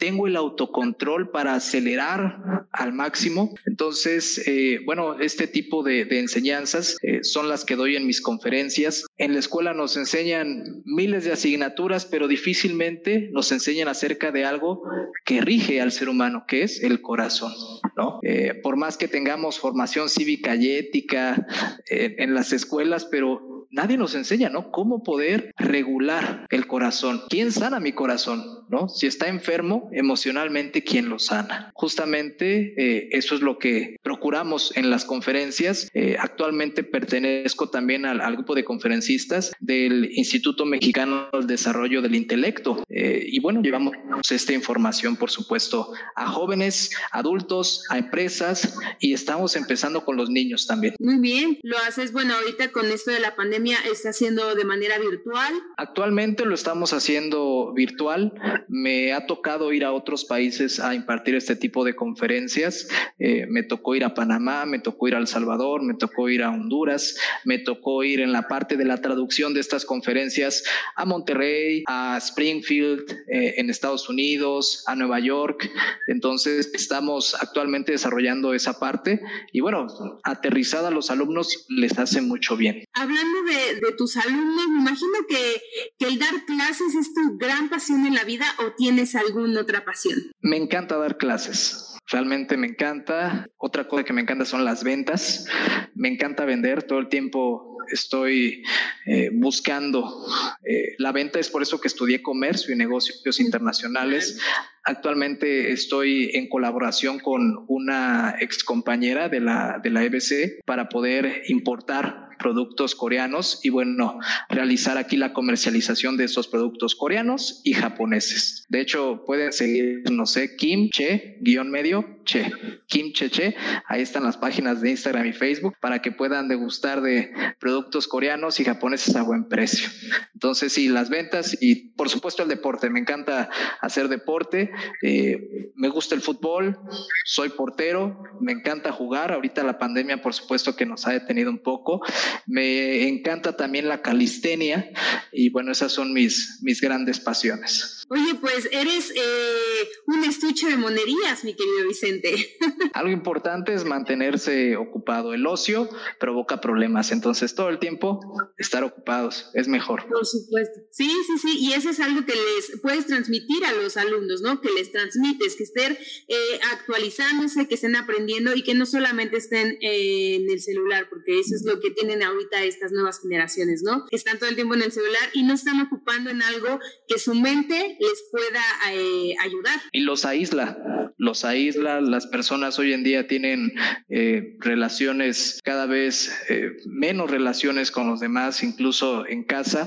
tengo 0.00 0.26
el 0.26 0.34
autocontrol 0.34 1.30
para 1.30 1.54
acelerar 1.54 2.66
al 2.72 2.92
máximo. 2.92 3.54
Entonces, 3.66 4.42
eh, 4.48 4.80
bueno, 4.86 5.20
este 5.20 5.46
tipo 5.46 5.84
de, 5.84 6.08
enseñanzas 6.10 6.96
eh, 7.02 7.22
son 7.22 7.48
las 7.48 7.64
que 7.64 7.76
doy 7.76 7.96
en 7.96 8.06
mis 8.06 8.22
conferencias. 8.22 9.04
En 9.18 9.34
la 9.34 9.38
escuela 9.38 9.74
nos 9.74 9.96
enseñan 9.98 10.82
miles 10.86 11.24
de 11.24 11.32
asignaturas, 11.32 12.06
pero 12.06 12.28
difícilmente 12.28 13.28
nos 13.32 13.52
enseñan 13.52 13.88
acerca 13.88 14.32
de 14.32 14.46
algo 14.46 14.82
que 15.26 15.42
rige 15.42 15.82
al 15.82 15.92
ser 15.92 16.08
humano, 16.08 16.44
que 16.48 16.62
es 16.62 16.82
el 16.82 17.02
corazón. 17.02 17.52
¿no? 17.94 18.20
Eh, 18.22 18.54
por 18.62 18.76
más 18.76 18.96
que 18.96 19.06
tengamos 19.06 19.58
formación 19.58 20.08
cívica 20.08 20.56
y 20.56 20.70
ética 20.70 21.46
en 21.90 22.32
las 22.32 22.54
escuelas, 22.54 23.04
pero 23.04 23.59
nadie 23.70 23.96
nos 23.96 24.14
enseña, 24.14 24.48
¿no? 24.48 24.70
Cómo 24.70 25.02
poder 25.02 25.52
regular 25.56 26.46
el 26.50 26.66
corazón. 26.66 27.22
¿Quién 27.28 27.52
sana 27.52 27.80
mi 27.80 27.92
corazón? 27.92 28.66
¿No? 28.68 28.88
Si 28.88 29.06
está 29.06 29.28
enfermo 29.28 29.90
emocionalmente, 29.92 30.84
¿quién 30.84 31.08
lo 31.08 31.18
sana? 31.18 31.70
Justamente 31.74 32.74
eh, 32.76 33.08
eso 33.12 33.34
es 33.34 33.40
lo 33.40 33.58
que 33.58 33.96
procuramos 34.02 34.76
en 34.76 34.90
las 34.90 35.04
conferencias. 35.04 35.88
Eh, 35.94 36.16
actualmente 36.18 36.84
pertenezco 36.84 37.68
también 37.70 38.06
al, 38.06 38.20
grupo 38.30 38.54
de 38.54 38.64
conferencistas 38.64 39.52
del 39.58 40.10
Instituto 40.12 40.64
Mexicano 40.64 41.28
del 41.32 41.48
Desarrollo 41.48 42.00
del 42.00 42.14
Intelecto. 42.14 42.84
Eh, 42.88 43.24
y 43.26 43.40
bueno, 43.40 43.60
llevamos 43.60 43.94
esta 44.30 44.52
información, 44.52 45.16
por 45.16 45.30
supuesto, 45.30 45.92
a 46.14 46.26
jóvenes, 46.26 46.90
adultos, 47.10 47.84
a 47.88 47.98
empresas 47.98 48.78
y 49.00 49.12
estamos 49.12 49.56
empezando 49.56 50.04
con 50.04 50.16
los 50.16 50.30
niños 50.30 50.66
también. 50.66 50.94
Muy 51.00 51.18
bien, 51.18 51.58
lo 51.62 51.76
haces, 51.78 52.12
bueno, 52.12 52.34
ahorita 52.34 52.70
con 52.70 52.86
esto 52.86 53.10
de 53.10 53.20
la 53.20 53.34
pandemia 53.34 53.59
está 53.90 54.10
haciendo 54.10 54.54
de 54.54 54.64
manera 54.64 54.98
virtual? 54.98 55.52
Actualmente 55.76 56.44
lo 56.44 56.54
estamos 56.54 56.92
haciendo 56.92 57.72
virtual. 57.74 58.32
Me 58.68 59.12
ha 59.12 59.26
tocado 59.26 59.72
ir 59.72 59.84
a 59.84 59.92
otros 59.92 60.24
países 60.24 60.80
a 60.80 60.94
impartir 60.94 61.34
este 61.34 61.56
tipo 61.56 61.84
de 61.84 61.94
conferencias. 61.94 62.88
Eh, 63.18 63.46
me 63.48 63.62
tocó 63.62 63.94
ir 63.94 64.04
a 64.04 64.14
Panamá, 64.14 64.66
me 64.66 64.78
tocó 64.78 65.08
ir 65.08 65.14
a 65.14 65.18
El 65.18 65.26
Salvador, 65.26 65.82
me 65.82 65.94
tocó 65.94 66.28
ir 66.28 66.42
a 66.42 66.50
Honduras, 66.50 67.16
me 67.44 67.58
tocó 67.58 68.02
ir 68.04 68.20
en 68.20 68.32
la 68.32 68.48
parte 68.48 68.76
de 68.76 68.84
la 68.84 69.00
traducción 69.00 69.54
de 69.54 69.60
estas 69.60 69.84
conferencias 69.84 70.64
a 70.96 71.04
Monterrey, 71.04 71.84
a 71.86 72.16
Springfield, 72.18 73.10
eh, 73.28 73.54
en 73.56 73.70
Estados 73.70 74.08
Unidos, 74.08 74.84
a 74.86 74.96
Nueva 74.96 75.20
York. 75.20 75.70
Entonces, 76.08 76.70
estamos 76.74 77.34
actualmente 77.40 77.92
desarrollando 77.92 78.54
esa 78.54 78.78
parte 78.78 79.20
y 79.52 79.60
bueno, 79.60 79.86
aterrizada 80.22 80.88
a 80.88 80.90
los 80.90 81.10
alumnos 81.10 81.66
les 81.68 81.98
hace 81.98 82.20
mucho 82.20 82.56
bien. 82.56 82.84
Hablando 83.00 83.42
de, 83.44 83.92
tus 83.96 84.18
alumnos, 84.18 84.68
me 84.68 84.80
imagino 84.80 85.26
que, 85.26 85.62
que 85.98 86.06
el 86.06 86.18
dar 86.18 86.44
clases 86.44 86.94
es 86.94 87.14
tu 87.14 87.38
gran 87.38 87.70
pasión 87.70 88.06
en 88.06 88.14
la 88.14 88.24
vida 88.24 88.44
o 88.58 88.72
tienes 88.76 89.14
alguna 89.14 89.62
otra 89.62 89.86
pasión. 89.86 90.18
Me 90.42 90.58
encanta 90.58 90.98
dar 90.98 91.16
clases. 91.16 91.96
Realmente 92.10 92.58
me 92.58 92.66
encanta. 92.66 93.46
Otra 93.56 93.88
cosa 93.88 94.04
que 94.04 94.12
me 94.12 94.20
encanta 94.20 94.44
son 94.44 94.66
las 94.66 94.84
ventas. 94.84 95.46
Me 95.94 96.08
encanta 96.08 96.44
vender. 96.44 96.82
Todo 96.82 96.98
el 96.98 97.08
tiempo 97.08 97.78
estoy 97.90 98.64
eh, 99.06 99.30
buscando 99.32 100.26
eh, 100.64 100.94
la 100.98 101.12
venta. 101.12 101.38
Es 101.38 101.48
por 101.48 101.62
eso 101.62 101.80
que 101.80 101.88
estudié 101.88 102.20
comercio 102.20 102.74
y 102.74 102.76
negocios 102.76 103.40
internacionales. 103.40 104.40
Actualmente 104.84 105.72
estoy 105.72 106.32
en 106.34 106.50
colaboración 106.50 107.18
con 107.18 107.64
una 107.68 108.36
ex 108.40 108.62
compañera 108.62 109.30
de 109.30 109.40
la, 109.40 109.80
de 109.82 109.88
la 109.88 110.04
EBC 110.04 110.64
para 110.66 110.90
poder 110.90 111.44
importar 111.46 112.29
productos 112.40 112.94
coreanos 112.94 113.60
y 113.62 113.68
bueno, 113.68 114.18
realizar 114.48 114.98
aquí 114.98 115.16
la 115.16 115.32
comercialización 115.32 116.16
de 116.16 116.24
esos 116.24 116.48
productos 116.48 116.96
coreanos 116.96 117.60
y 117.64 117.74
japoneses. 117.74 118.64
De 118.68 118.80
hecho, 118.80 119.22
pueden 119.26 119.52
seguir, 119.52 120.02
no 120.10 120.26
sé, 120.26 120.56
Kim 120.56 120.90
Che, 120.90 121.38
guion 121.40 121.70
medio, 121.70 122.19
Che, 122.24 122.50
Kim 122.86 123.12
Che 123.12 123.30
Che. 123.30 123.56
Ahí 123.86 124.02
están 124.02 124.24
las 124.24 124.36
páginas 124.36 124.80
de 124.80 124.90
Instagram 124.90 125.26
y 125.26 125.32
Facebook 125.32 125.76
para 125.80 126.00
que 126.00 126.12
puedan 126.12 126.48
degustar 126.48 127.00
de 127.00 127.32
productos 127.58 128.06
coreanos 128.08 128.60
y 128.60 128.64
japoneses 128.64 129.16
a 129.16 129.22
buen 129.22 129.48
precio. 129.48 129.88
Entonces, 130.34 130.72
sí, 130.72 130.88
las 130.88 131.10
ventas 131.10 131.56
y 131.60 131.90
por 131.90 132.08
supuesto 132.08 132.42
el 132.42 132.48
deporte. 132.48 132.90
Me 132.90 133.00
encanta 133.00 133.50
hacer 133.80 134.08
deporte. 134.08 134.70
Eh, 135.02 135.72
me 135.74 135.88
gusta 135.88 136.14
el 136.14 136.20
fútbol. 136.20 136.78
Soy 137.24 137.50
portero. 137.50 138.22
Me 138.40 138.52
encanta 138.52 138.92
jugar. 138.92 139.32
Ahorita 139.32 139.62
la 139.62 139.78
pandemia, 139.78 140.22
por 140.22 140.34
supuesto, 140.34 140.76
que 140.76 140.86
nos 140.86 141.06
ha 141.06 141.12
detenido 141.12 141.50
un 141.50 141.62
poco. 141.62 142.00
Me 142.46 143.08
encanta 143.08 143.56
también 143.56 143.88
la 143.88 144.02
calistenia 144.02 144.90
y 145.32 145.50
bueno, 145.50 145.72
esas 145.72 145.92
son 145.92 146.12
mis, 146.12 146.58
mis 146.62 146.80
grandes 146.80 147.20
pasiones. 147.20 148.04
Oye, 148.08 148.34
pues 148.40 148.68
eres 148.72 149.12
eh, 149.14 149.88
un 150.06 150.24
estuche 150.24 150.66
de 150.68 150.76
monerías, 150.76 151.44
mi 151.44 151.54
querido 151.54 151.86
Vicente. 151.86 152.19
Algo 152.92 153.10
importante 153.10 153.74
es 153.74 153.84
mantenerse 153.84 154.76
ocupado. 154.76 155.34
El 155.34 155.46
ocio 155.46 155.88
provoca 156.18 156.60
problemas, 156.60 157.12
entonces 157.12 157.54
todo 157.54 157.68
el 157.68 157.78
tiempo 157.78 158.20
estar 158.58 158.84
ocupados 158.84 159.50
es 159.54 159.68
mejor. 159.68 160.06
Por 160.08 160.26
supuesto. 160.26 160.80
Sí, 160.90 161.10
sí, 161.26 161.38
sí, 161.38 161.58
y 161.60 161.72
eso 161.72 161.90
es 161.90 162.00
algo 162.00 162.24
que 162.24 162.34
les 162.34 162.80
puedes 162.80 163.06
transmitir 163.06 163.64
a 163.64 163.72
los 163.72 163.96
alumnos, 163.96 164.42
¿no? 164.42 164.60
Que 164.60 164.70
les 164.70 164.92
transmites, 164.92 165.56
que 165.56 165.64
estén 165.64 165.92
eh, 166.28 166.60
actualizándose, 166.72 167.68
que 167.68 167.74
estén 167.74 167.96
aprendiendo 167.96 168.54
y 168.54 168.62
que 168.62 168.74
no 168.74 168.86
solamente 168.86 169.36
estén 169.36 169.78
en 169.80 170.50
el 170.50 170.60
celular, 170.60 171.08
porque 171.08 171.40
eso 171.40 171.54
es 171.54 171.64
lo 171.64 171.80
que 171.80 171.90
tienen 171.90 172.22
ahorita 172.22 172.62
estas 172.64 172.92
nuevas 172.92 173.20
generaciones, 173.20 173.82
¿no? 173.82 174.04
Están 174.10 174.38
todo 174.38 174.48
el 174.48 174.56
tiempo 174.56 174.74
en 174.74 174.82
el 174.82 174.92
celular 174.92 175.30
y 175.32 175.42
no 175.42 175.54
están 175.54 175.80
ocupando 175.80 176.30
en 176.30 176.42
algo 176.42 176.78
que 177.08 177.18
su 177.18 177.34
mente 177.34 177.96
les 178.00 178.24
pueda 178.30 178.62
eh, 178.92 179.34
ayudar. 179.40 179.80
Y 179.92 180.00
los 180.00 180.24
aísla, 180.24 181.12
los 181.18 181.44
aísla, 181.44 181.99
las 182.00 182.26
personas 182.26 182.78
hoy 182.78 182.92
en 182.92 183.04
día 183.04 183.26
tienen 183.26 183.72
eh, 184.08 184.56
relaciones 184.60 185.60
cada 185.64 185.86
vez 185.86 186.36
eh, 186.48 186.72
menos 186.86 187.30
relaciones 187.30 187.90
con 187.90 188.08
los 188.08 188.20
demás, 188.20 188.62
incluso 188.62 189.26
en 189.26 189.44
casa. 189.44 189.86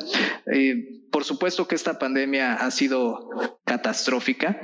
por 1.11 1.23
supuesto 1.23 1.67
que 1.67 1.75
esta 1.75 1.99
pandemia 1.99 2.53
ha 2.55 2.71
sido 2.71 3.29
catastrófica, 3.65 4.59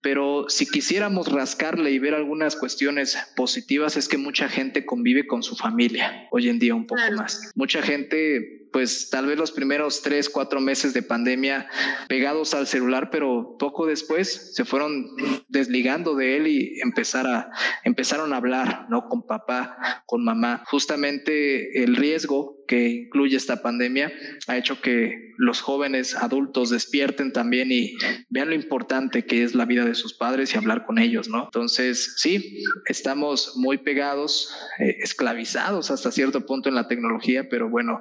pero 0.00 0.46
si 0.48 0.66
quisiéramos 0.66 1.30
rascarle 1.30 1.90
y 1.90 1.98
ver 1.98 2.14
algunas 2.14 2.56
cuestiones 2.56 3.18
positivas 3.36 3.96
es 3.96 4.08
que 4.08 4.18
mucha 4.18 4.48
gente 4.48 4.86
convive 4.86 5.26
con 5.26 5.42
su 5.42 5.56
familia 5.56 6.28
hoy 6.30 6.48
en 6.48 6.58
día 6.58 6.74
un 6.74 6.86
poco 6.86 7.02
más. 7.16 7.50
Mucha 7.54 7.82
gente 7.82 8.58
pues 8.72 9.10
tal 9.10 9.26
vez 9.26 9.38
los 9.38 9.52
primeros 9.52 10.02
tres, 10.02 10.28
cuatro 10.28 10.60
meses 10.60 10.92
de 10.92 11.02
pandemia 11.02 11.68
pegados 12.08 12.54
al 12.54 12.66
celular, 12.66 13.10
pero 13.10 13.56
poco 13.58 13.86
después 13.86 14.54
se 14.54 14.64
fueron 14.64 15.06
desligando 15.48 16.14
de 16.14 16.36
él 16.36 16.46
y 16.46 16.80
empezar 16.80 17.26
a, 17.26 17.50
empezaron 17.84 18.32
a 18.32 18.36
hablar, 18.36 18.86
¿no? 18.88 19.08
Con 19.08 19.26
papá, 19.26 20.02
con 20.06 20.24
mamá. 20.24 20.62
Justamente 20.66 21.82
el 21.82 21.96
riesgo 21.96 22.57
que 22.68 22.88
incluye 22.88 23.36
esta 23.36 23.62
pandemia 23.62 24.12
ha 24.46 24.56
hecho 24.56 24.80
que 24.80 25.28
los 25.38 25.60
jóvenes 25.60 26.16
adultos 26.16 26.70
despierten 26.70 27.32
también 27.32 27.70
y 27.70 27.96
vean 28.28 28.48
lo 28.48 28.54
importante 28.54 29.24
que 29.24 29.44
es 29.44 29.54
la 29.54 29.64
vida 29.64 29.84
de 29.84 29.94
sus 29.94 30.12
padres 30.12 30.52
y 30.52 30.58
hablar 30.58 30.84
con 30.84 30.98
ellos, 30.98 31.28
¿no? 31.28 31.44
Entonces, 31.44 32.14
sí, 32.18 32.64
estamos 32.86 33.54
muy 33.56 33.78
pegados, 33.78 34.52
eh, 34.80 34.96
esclavizados 35.00 35.90
hasta 35.92 36.10
cierto 36.10 36.44
punto 36.44 36.68
en 36.68 36.74
la 36.74 36.88
tecnología, 36.88 37.48
pero 37.48 37.70
bueno, 37.70 38.00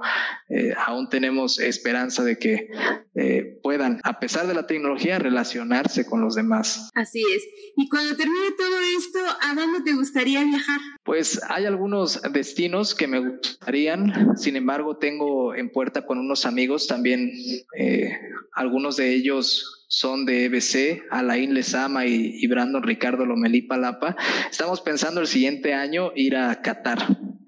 eh, 0.50 0.74
aún 0.86 1.10
tenemos 1.10 1.60
esperanza 1.60 2.24
de 2.24 2.40
que 2.40 2.70
eh, 3.16 3.60
puedan, 3.62 4.00
a 4.04 4.20
pesar 4.20 4.48
de 4.48 4.56
la 4.56 4.68
tecnología, 4.68 5.20
relacionarse 5.20 6.06
con 6.06 6.22
los 6.22 6.36
demás. 6.36 6.90
Así 6.96 7.22
es. 7.36 7.44
Y 7.76 7.88
cuando 7.88 8.16
termine 8.16 8.52
todo 8.58 8.80
esto, 8.98 9.20
¿a 9.42 9.54
dónde 9.54 9.82
te 9.82 9.94
gustaría 9.94 10.44
viajar? 10.44 10.80
Pues 11.04 11.40
hay 11.48 11.66
algunos 11.66 12.20
destinos 12.34 12.96
que 12.96 13.08
me 13.08 13.20
gustarían, 13.20 14.36
sin 14.38 14.56
embargo, 14.58 14.98
tengo 14.98 15.56
en 15.56 15.72
puerta 15.72 16.06
con 16.06 16.18
unos 16.18 16.46
amigos 16.46 16.88
también, 16.88 17.32
eh, 17.78 18.12
algunos 18.54 18.98
de 18.98 19.14
ellos 19.14 19.86
son 19.88 20.26
de 20.26 20.46
EBC, 20.46 21.04
Alain 21.10 21.54
Lezama 21.54 22.06
y, 22.06 22.36
y 22.40 22.48
Brandon 22.48 22.84
Ricardo 22.84 23.26
Lomelí 23.26 23.62
Palapa. 23.62 24.18
Estamos 24.52 24.82
pensando 24.82 25.22
el 25.22 25.28
siguiente 25.28 25.74
año 25.74 26.12
ir 26.16 26.36
a 26.36 26.62
Qatar 26.62 27.00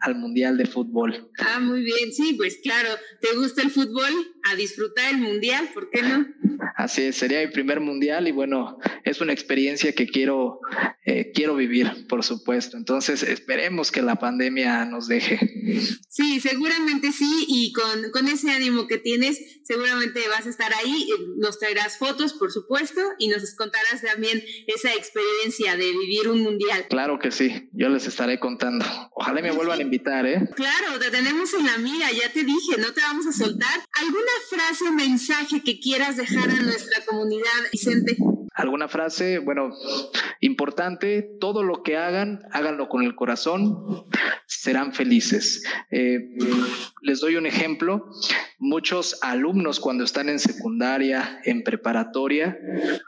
al 0.01 0.15
Mundial 0.15 0.57
de 0.57 0.65
Fútbol. 0.65 1.29
Ah, 1.39 1.59
muy 1.59 1.83
bien, 1.83 2.13
sí, 2.13 2.33
pues 2.37 2.59
claro, 2.63 2.89
¿te 3.21 3.35
gusta 3.35 3.61
el 3.61 3.69
fútbol? 3.69 4.11
A 4.49 4.55
disfrutar 4.55 5.13
el 5.13 5.19
Mundial, 5.19 5.69
¿por 5.73 5.89
qué 5.89 6.01
no? 6.01 6.25
Así 6.75 7.03
es, 7.03 7.17
sería 7.17 7.41
mi 7.41 7.47
primer 7.47 7.79
Mundial 7.79 8.27
y 8.27 8.31
bueno, 8.31 8.77
es 9.03 9.21
una 9.21 9.33
experiencia 9.33 9.93
que 9.93 10.07
quiero, 10.07 10.59
eh, 11.05 11.31
quiero 11.33 11.55
vivir, 11.55 12.07
por 12.07 12.23
supuesto. 12.23 12.77
Entonces, 12.77 13.23
esperemos 13.23 13.91
que 13.91 14.01
la 14.01 14.15
pandemia 14.15 14.85
nos 14.85 15.07
deje. 15.07 15.39
Sí, 16.09 16.39
seguramente 16.39 17.11
sí, 17.11 17.45
y 17.47 17.71
con, 17.73 18.11
con 18.11 18.27
ese 18.27 18.51
ánimo 18.51 18.87
que 18.87 18.97
tienes, 18.97 19.61
seguramente 19.63 20.21
vas 20.29 20.45
a 20.45 20.49
estar 20.49 20.73
ahí, 20.73 21.07
eh, 21.09 21.23
nos 21.37 21.59
traerás 21.59 21.97
fotos, 21.97 22.33
por 22.33 22.51
supuesto, 22.51 23.01
y 23.19 23.27
nos 23.27 23.53
contarás 23.55 24.01
también 24.01 24.41
esa 24.67 24.93
experiencia 24.93 25.77
de 25.77 25.91
vivir 25.91 26.27
un 26.27 26.39
Mundial. 26.39 26.85
Claro 26.89 27.19
que 27.19 27.31
sí, 27.31 27.69
yo 27.73 27.89
les 27.89 28.07
estaré 28.07 28.39
contando. 28.39 28.85
Ojalá 29.11 29.41
me 29.41 29.51
vuelvan 29.51 29.79
a 29.79 29.81
invitar, 29.81 30.25
¿eh? 30.25 30.49
Claro, 30.55 30.97
te 30.99 31.11
tenemos 31.11 31.53
en 31.53 31.65
la 31.65 31.77
mira, 31.77 32.09
ya 32.11 32.31
te 32.31 32.43
dije, 32.43 32.77
no 32.77 32.93
te 32.93 33.01
vamos 33.01 33.27
a 33.27 33.33
soltar. 33.33 33.85
¿Alguna 33.99 34.31
frase 34.49 34.85
o 34.85 34.93
mensaje 34.93 35.61
que 35.61 35.79
quieras 35.79 36.17
dejar 36.17 36.38
a 36.43 36.61
nuestra 36.63 37.05
comunidad, 37.05 37.49
Vicente? 37.71 38.17
¿Alguna 38.53 38.87
frase? 38.87 39.39
Bueno, 39.39 39.71
importante, 40.41 41.37
todo 41.39 41.63
lo 41.63 41.83
que 41.83 41.97
hagan, 41.97 42.41
háganlo 42.51 42.89
con 42.89 43.03
el 43.03 43.15
corazón, 43.15 44.05
serán 44.47 44.93
felices. 44.93 45.63
Eh, 45.91 46.19
les 47.01 47.19
doy 47.19 47.35
un 47.35 47.45
ejemplo. 47.45 48.09
Muchos 48.57 49.17
alumnos 49.21 49.79
cuando 49.79 50.03
están 50.03 50.29
en 50.29 50.39
secundaria, 50.39 51.39
en 51.45 51.63
preparatoria, 51.63 52.57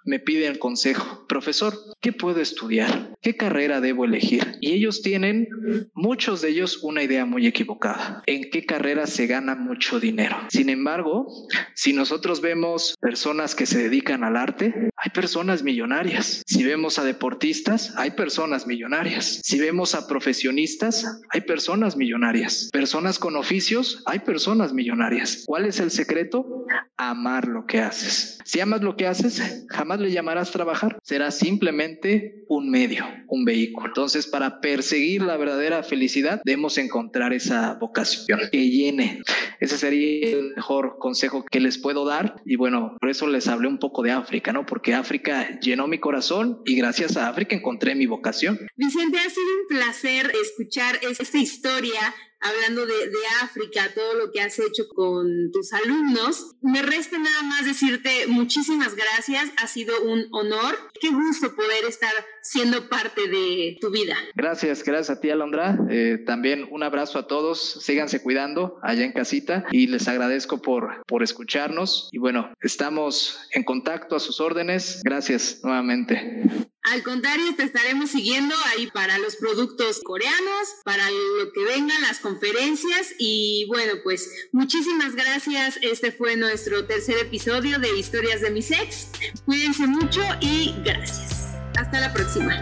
me 0.05 0.19
piden 0.19 0.57
consejo. 0.57 1.25
Profesor, 1.27 1.73
¿qué 1.99 2.13
puedo 2.13 2.39
estudiar? 2.39 3.15
¿Qué 3.21 3.35
carrera 3.35 3.81
debo 3.81 4.05
elegir? 4.05 4.57
Y 4.61 4.71
ellos 4.71 5.01
tienen, 5.01 5.47
muchos 5.93 6.41
de 6.41 6.49
ellos, 6.49 6.79
una 6.83 7.03
idea 7.03 7.25
muy 7.25 7.47
equivocada. 7.47 8.23
¿En 8.27 8.49
qué 8.49 8.65
carrera 8.65 9.07
se 9.07 9.27
gana 9.27 9.55
mucho 9.55 9.99
dinero? 9.99 10.37
Sin 10.49 10.69
embargo, 10.69 11.27
si 11.75 11.93
nosotros 11.93 12.41
vemos 12.41 12.95
personas 13.01 13.55
que 13.55 13.65
se 13.65 13.83
dedican 13.83 14.23
al 14.23 14.37
arte, 14.37 14.91
hay 14.95 15.09
personas 15.13 15.63
millonarias. 15.63 16.43
Si 16.45 16.63
vemos 16.63 16.99
a 16.99 17.03
deportistas, 17.03 17.93
hay 17.97 18.11
personas 18.11 18.67
millonarias. 18.67 19.41
Si 19.43 19.59
vemos 19.59 19.95
a 19.95 20.07
profesionistas, 20.07 21.21
hay 21.29 21.41
personas 21.41 21.97
millonarias. 21.97 22.69
Personas 22.71 23.19
con 23.19 23.35
oficios, 23.35 23.80
hay 24.05 24.19
personas 24.19 24.73
millonarias. 24.73 25.43
¿cuál 25.45 25.65
es 25.65 25.79
el 25.79 25.91
secreto? 25.91 26.65
Amar 26.97 27.47
lo 27.47 27.65
que 27.65 27.79
haces. 27.79 28.39
Si 28.45 28.59
amas 28.59 28.81
lo 28.81 28.95
que 28.95 29.07
haces, 29.07 29.65
jamás 29.69 29.99
le 29.99 30.11
llamarás 30.11 30.51
trabajar. 30.51 30.97
Será 31.03 31.31
simplemente 31.31 32.45
un 32.47 32.69
medio, 32.69 33.05
un 33.27 33.45
vehículo. 33.45 33.87
Entonces, 33.87 34.27
para 34.27 34.61
perseguir 34.61 35.21
la 35.21 35.37
verdadera 35.37 35.83
felicidad, 35.83 36.41
debemos 36.45 36.77
encontrar 36.77 37.33
esa 37.33 37.73
vocación 37.75 38.41
que 38.51 38.69
llene. 38.69 39.21
Ese 39.59 39.77
sería 39.77 40.29
el 40.29 40.53
mejor 40.55 40.97
consejo 40.99 41.43
que 41.49 41.59
les 41.59 41.77
puedo 41.77 42.05
dar. 42.05 42.35
Y 42.45 42.55
bueno, 42.55 42.97
por 42.99 43.09
eso 43.09 43.27
les 43.27 43.47
hablé 43.47 43.67
un 43.67 43.79
poco 43.79 44.03
de 44.03 44.11
África, 44.11 44.53
¿no? 44.53 44.65
Porque 44.65 44.93
África 44.93 45.59
llenó 45.59 45.87
mi 45.87 45.99
corazón 45.99 46.61
y 46.65 46.75
gracias 46.75 47.17
a 47.17 47.29
África 47.29 47.55
encontré 47.55 47.95
mi 47.95 48.05
vocación. 48.05 48.59
Vicente, 48.75 49.17
ha 49.17 49.29
sido 49.29 49.45
un 49.61 49.67
placer 49.67 50.31
escuchar 50.41 50.99
esta 51.01 51.37
historia 51.37 51.99
hablando 52.41 52.85
de, 52.85 52.93
África, 53.41 53.89
todo 53.93 54.15
lo 54.15 54.31
que 54.31 54.41
has 54.41 54.57
hecho 54.59 54.87
con 54.89 55.51
tus 55.51 55.73
alumnos. 55.73 56.55
Me 56.61 56.81
resta 56.81 57.17
nada 57.17 57.43
más 57.43 57.65
decirte 57.65 58.27
muchísimas 58.27 58.95
gracias, 58.95 59.51
ha 59.57 59.67
sido 59.67 60.01
un 60.03 60.25
honor. 60.31 60.75
Qué 60.99 61.09
gusto 61.09 61.55
poder 61.55 61.85
estar 61.87 62.11
siendo 62.41 62.89
parte 62.89 63.27
de 63.27 63.77
tu 63.79 63.91
vida. 63.91 64.17
Gracias, 64.35 64.83
gracias 64.83 65.17
a 65.17 65.21
ti, 65.21 65.29
Alondra. 65.29 65.77
Eh, 65.89 66.17
también 66.25 66.67
un 66.71 66.83
abrazo 66.83 67.19
a 67.19 67.27
todos, 67.27 67.83
síganse 67.83 68.21
cuidando 68.21 68.79
allá 68.81 69.05
en 69.05 69.13
casita 69.13 69.65
y 69.71 69.87
les 69.87 70.07
agradezco 70.07 70.61
por, 70.61 71.03
por 71.05 71.23
escucharnos. 71.23 72.09
Y 72.11 72.17
bueno, 72.17 72.51
estamos 72.61 73.39
en 73.51 73.63
contacto 73.63 74.15
a 74.15 74.19
sus 74.19 74.39
órdenes. 74.39 75.01
Gracias 75.03 75.61
nuevamente. 75.63 76.70
Al 76.83 77.03
contrario, 77.03 77.55
te 77.55 77.63
estaremos 77.63 78.09
siguiendo 78.09 78.55
ahí 78.71 78.87
para 78.87 79.19
los 79.19 79.35
productos 79.35 80.01
coreanos, 80.03 80.67
para 80.83 81.11
lo 81.11 81.51
que 81.53 81.63
vengan, 81.63 82.01
las 82.01 82.17
conferencias 82.19 83.13
y 83.19 83.65
bueno, 83.67 83.93
pues 84.03 84.47
muchísimas 84.51 85.15
gracias. 85.15 85.77
Este 85.83 86.11
fue 86.11 86.35
nuestro 86.37 86.85
tercer 86.85 87.17
episodio 87.19 87.77
de 87.77 87.95
Historias 87.99 88.41
de 88.41 88.49
mis 88.49 88.71
ex. 88.71 89.09
Cuídense 89.45 89.85
mucho 89.85 90.21
y 90.39 90.73
gracias. 90.83 91.53
Hasta 91.77 91.99
la 91.99 92.11
próxima. 92.13 92.59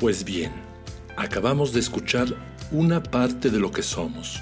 Pues 0.00 0.24
bien, 0.24 0.50
acabamos 1.18 1.74
de 1.74 1.80
escuchar 1.80 2.34
una 2.70 3.02
parte 3.02 3.50
de 3.50 3.60
lo 3.60 3.70
que 3.70 3.82
somos, 3.82 4.40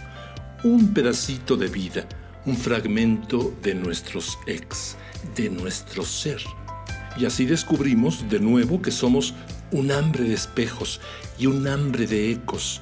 un 0.62 0.94
pedacito 0.94 1.56
de 1.56 1.66
vida, 1.66 2.08
un 2.46 2.56
fragmento 2.56 3.52
de 3.62 3.74
nuestros 3.74 4.38
ex, 4.46 4.96
de 5.34 5.50
nuestro 5.50 6.04
ser 6.04 6.40
y 7.20 7.26
así 7.26 7.44
descubrimos 7.44 8.30
de 8.30 8.40
nuevo 8.40 8.80
que 8.80 8.90
somos 8.90 9.34
un 9.72 9.92
hambre 9.92 10.24
de 10.24 10.32
espejos 10.34 11.00
y 11.38 11.46
un 11.46 11.68
hambre 11.68 12.06
de 12.06 12.30
ecos. 12.32 12.80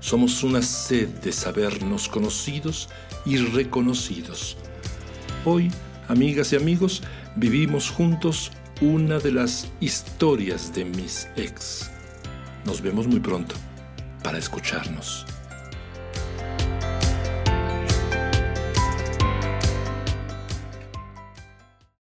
Somos 0.00 0.42
una 0.42 0.60
sed 0.60 1.08
de 1.20 1.30
sabernos 1.30 2.08
conocidos 2.08 2.88
y 3.24 3.36
reconocidos. 3.36 4.56
Hoy, 5.44 5.70
amigas 6.08 6.52
y 6.52 6.56
amigos, 6.56 7.02
vivimos 7.36 7.90
juntos 7.90 8.50
una 8.80 9.20
de 9.20 9.30
las 9.30 9.68
historias 9.78 10.74
de 10.74 10.84
mis 10.84 11.28
ex. 11.36 11.90
Nos 12.64 12.82
vemos 12.82 13.06
muy 13.06 13.20
pronto 13.20 13.54
para 14.22 14.38
escucharnos. 14.38 15.24